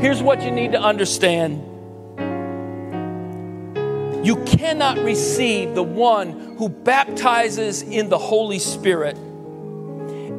Here's 0.00 0.22
what 0.22 0.42
you 0.42 0.50
need 0.50 0.72
to 0.72 0.80
understand 0.80 1.70
you 4.24 4.42
cannot 4.44 4.96
receive 4.98 5.74
the 5.74 5.82
one 5.82 6.56
who 6.56 6.70
baptizes 6.70 7.82
in 7.82 8.08
the 8.08 8.16
Holy 8.16 8.58
Spirit 8.58 9.18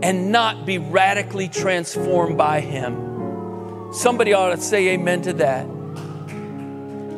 and 0.01 0.31
not 0.31 0.65
be 0.65 0.79
radically 0.79 1.47
transformed 1.47 2.35
by 2.35 2.61
Him. 2.61 3.93
Somebody 3.93 4.33
ought 4.33 4.55
to 4.55 4.57
say 4.57 4.89
amen 4.89 5.21
to 5.23 5.33
that. 5.33 5.67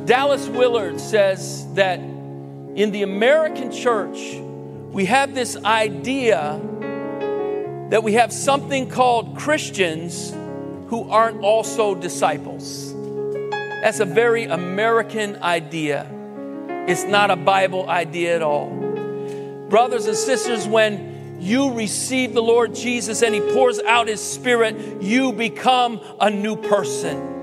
Dallas 0.07 0.47
Willard 0.47 1.01
says 1.01 1.67
that 1.73 1.99
in 1.99 2.91
the 2.91 3.03
American 3.03 3.73
church, 3.73 4.35
we 4.93 5.03
have 5.03 5.35
this 5.35 5.57
idea 5.57 6.61
that 7.89 8.05
we 8.05 8.13
have 8.13 8.31
something 8.31 8.89
called 8.89 9.37
Christians 9.37 10.31
who 10.87 11.09
aren't 11.09 11.41
also 11.41 11.93
disciples. 11.93 12.93
That's 13.51 13.99
a 13.99 14.05
very 14.05 14.45
American 14.45 15.43
idea. 15.43 16.09
It's 16.87 17.03
not 17.03 17.29
a 17.29 17.35
Bible 17.35 17.89
idea 17.89 18.37
at 18.37 18.41
all. 18.41 18.69
Brothers 19.67 20.05
and 20.05 20.15
sisters, 20.15 20.65
when 20.65 21.37
you 21.41 21.73
receive 21.73 22.33
the 22.33 22.41
Lord 22.41 22.73
Jesus 22.73 23.23
and 23.23 23.35
He 23.35 23.41
pours 23.41 23.79
out 23.79 24.07
His 24.07 24.21
Spirit, 24.21 25.01
you 25.01 25.33
become 25.33 25.99
a 26.21 26.29
new 26.29 26.55
person. 26.55 27.36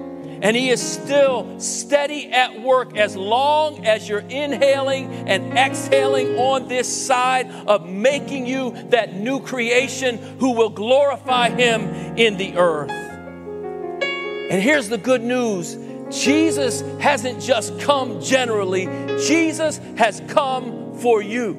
And 0.45 0.55
He 0.55 0.69
is 0.69 0.83
still 0.83 1.59
steady 1.59 2.31
at 2.31 2.61
work 2.61 2.99
as 2.99 3.17
long 3.17 3.87
as 3.87 4.07
you're 4.07 4.19
inhaling 4.19 5.11
and 5.27 5.57
exhaling 5.57 6.37
on 6.37 6.69
this 6.69 6.87
side 7.07 7.51
of 7.67 7.89
making 7.89 8.47
you 8.47 8.73
that 8.91 9.15
new 9.15 9.41
creation 9.41 10.19
who 10.39 10.53
will 10.53 10.69
glorify 10.69 11.49
Him 11.49 11.89
in 12.19 12.37
the 12.37 12.59
earth. 12.59 12.91
And 12.91 14.63
here's 14.63 14.91
the 14.91 14.99
good 14.99 15.23
news 15.23 15.79
Jesus 16.11 16.83
hasn't 17.01 17.41
just 17.41 17.81
come 17.81 18.21
generally, 18.21 18.85
Jesus 19.27 19.79
has 19.97 20.21
come 20.29 20.93
for 20.99 21.23
you. 21.23 21.59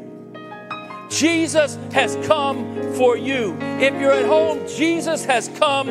Jesus 1.09 1.75
has 1.91 2.15
come 2.27 2.93
for 2.93 3.17
you. 3.17 3.57
If 3.79 3.99
you're 3.99 4.11
at 4.11 4.25
home, 4.25 4.67
Jesus 4.67 5.25
has 5.25 5.47
come 5.57 5.87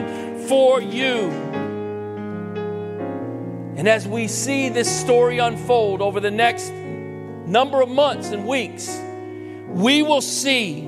for 0.46 0.80
you. 0.80 1.53
And 3.76 3.88
as 3.88 4.06
we 4.06 4.28
see 4.28 4.68
this 4.68 4.88
story 4.88 5.38
unfold 5.38 6.00
over 6.00 6.20
the 6.20 6.30
next 6.30 6.70
number 6.70 7.82
of 7.82 7.88
months 7.88 8.30
and 8.30 8.46
weeks, 8.46 9.00
we 9.68 10.02
will 10.02 10.20
see 10.20 10.82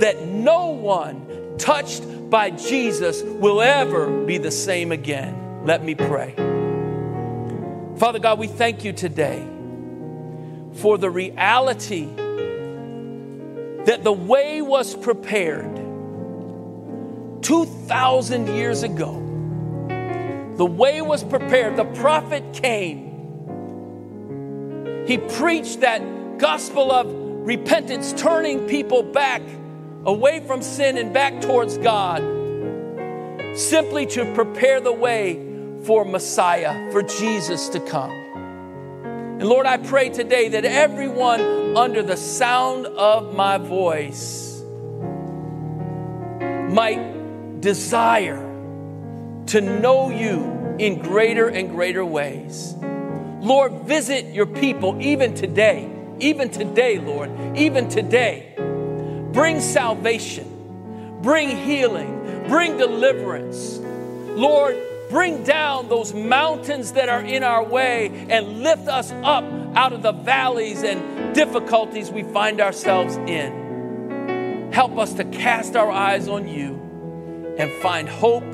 that 0.00 0.26
no 0.26 0.66
one 0.66 1.56
touched 1.58 2.30
by 2.30 2.50
Jesus 2.50 3.22
will 3.22 3.62
ever 3.62 4.24
be 4.24 4.38
the 4.38 4.50
same 4.50 4.92
again. 4.92 5.64
Let 5.64 5.82
me 5.82 5.94
pray. 5.94 6.34
Father 7.96 8.18
God, 8.18 8.38
we 8.38 8.46
thank 8.46 8.84
you 8.84 8.92
today 8.92 9.44
for 10.74 10.98
the 10.98 11.10
reality 11.10 12.06
that 13.84 14.00
the 14.04 14.12
way 14.12 14.60
was 14.62 14.94
prepared 14.94 15.74
2,000 17.42 18.48
years 18.48 18.82
ago. 18.82 19.27
The 20.58 20.66
way 20.66 21.00
was 21.00 21.22
prepared. 21.22 21.76
The 21.76 21.84
prophet 21.84 22.52
came. 22.52 23.06
He 25.06 25.16
preached 25.16 25.82
that 25.82 26.02
gospel 26.38 26.90
of 26.90 27.06
repentance, 27.46 28.12
turning 28.12 28.66
people 28.66 29.04
back 29.04 29.40
away 30.04 30.40
from 30.40 30.60
sin 30.60 30.98
and 30.98 31.14
back 31.14 31.40
towards 31.40 31.78
God, 31.78 32.22
simply 33.56 34.04
to 34.06 34.34
prepare 34.34 34.80
the 34.80 34.92
way 34.92 35.46
for 35.84 36.04
Messiah, 36.04 36.90
for 36.90 37.02
Jesus 37.02 37.68
to 37.68 37.78
come. 37.78 38.10
And 38.10 39.44
Lord, 39.44 39.64
I 39.64 39.76
pray 39.76 40.08
today 40.08 40.48
that 40.48 40.64
everyone 40.64 41.76
under 41.76 42.02
the 42.02 42.16
sound 42.16 42.86
of 42.86 43.32
my 43.32 43.58
voice 43.58 44.60
might 46.68 47.60
desire 47.60 48.47
to 49.48 49.60
know 49.60 50.10
you 50.10 50.76
in 50.78 51.00
greater 51.00 51.48
and 51.48 51.70
greater 51.70 52.04
ways. 52.04 52.74
Lord, 53.40 53.72
visit 53.82 54.26
your 54.26 54.46
people 54.46 55.00
even 55.00 55.34
today, 55.34 55.90
even 56.18 56.50
today, 56.50 56.98
Lord, 56.98 57.30
even 57.56 57.88
today. 57.88 58.54
Bring 59.32 59.60
salvation, 59.60 61.18
bring 61.22 61.56
healing, 61.56 62.46
bring 62.48 62.76
deliverance. 62.76 63.78
Lord, 63.78 64.76
Bring 65.10 65.42
down 65.42 65.88
those 65.88 66.12
mountains 66.12 66.92
that 66.92 67.08
are 67.08 67.22
in 67.22 67.42
our 67.42 67.64
way 67.64 68.08
and 68.28 68.62
lift 68.62 68.88
us 68.88 69.10
up 69.10 69.44
out 69.74 69.94
of 69.94 70.02
the 70.02 70.12
valleys 70.12 70.82
and 70.82 71.34
difficulties 71.34 72.10
we 72.10 72.24
find 72.24 72.60
ourselves 72.60 73.16
in. 73.16 74.70
Help 74.70 74.98
us 74.98 75.14
to 75.14 75.24
cast 75.24 75.76
our 75.76 75.90
eyes 75.90 76.28
on 76.28 76.46
you 76.46 77.54
and 77.58 77.72
find 77.80 78.06
hope 78.06 78.44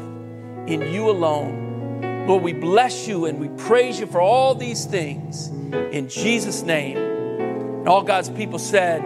in 0.66 0.92
you 0.92 1.10
alone. 1.10 2.26
Lord, 2.26 2.42
we 2.42 2.52
bless 2.52 3.06
you 3.06 3.26
and 3.26 3.38
we 3.38 3.48
praise 3.64 4.00
you 4.00 4.06
for 4.06 4.20
all 4.20 4.54
these 4.54 4.84
things 4.84 5.48
in 5.48 6.08
Jesus' 6.08 6.62
name. 6.62 6.96
And 6.96 7.88
all 7.88 8.02
God's 8.02 8.30
people 8.30 8.58
said, 8.58 9.02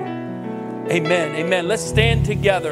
Amen. 0.90 1.34
Amen. 1.34 1.68
Let's 1.68 1.82
stand 1.84 2.24
together. 2.24 2.66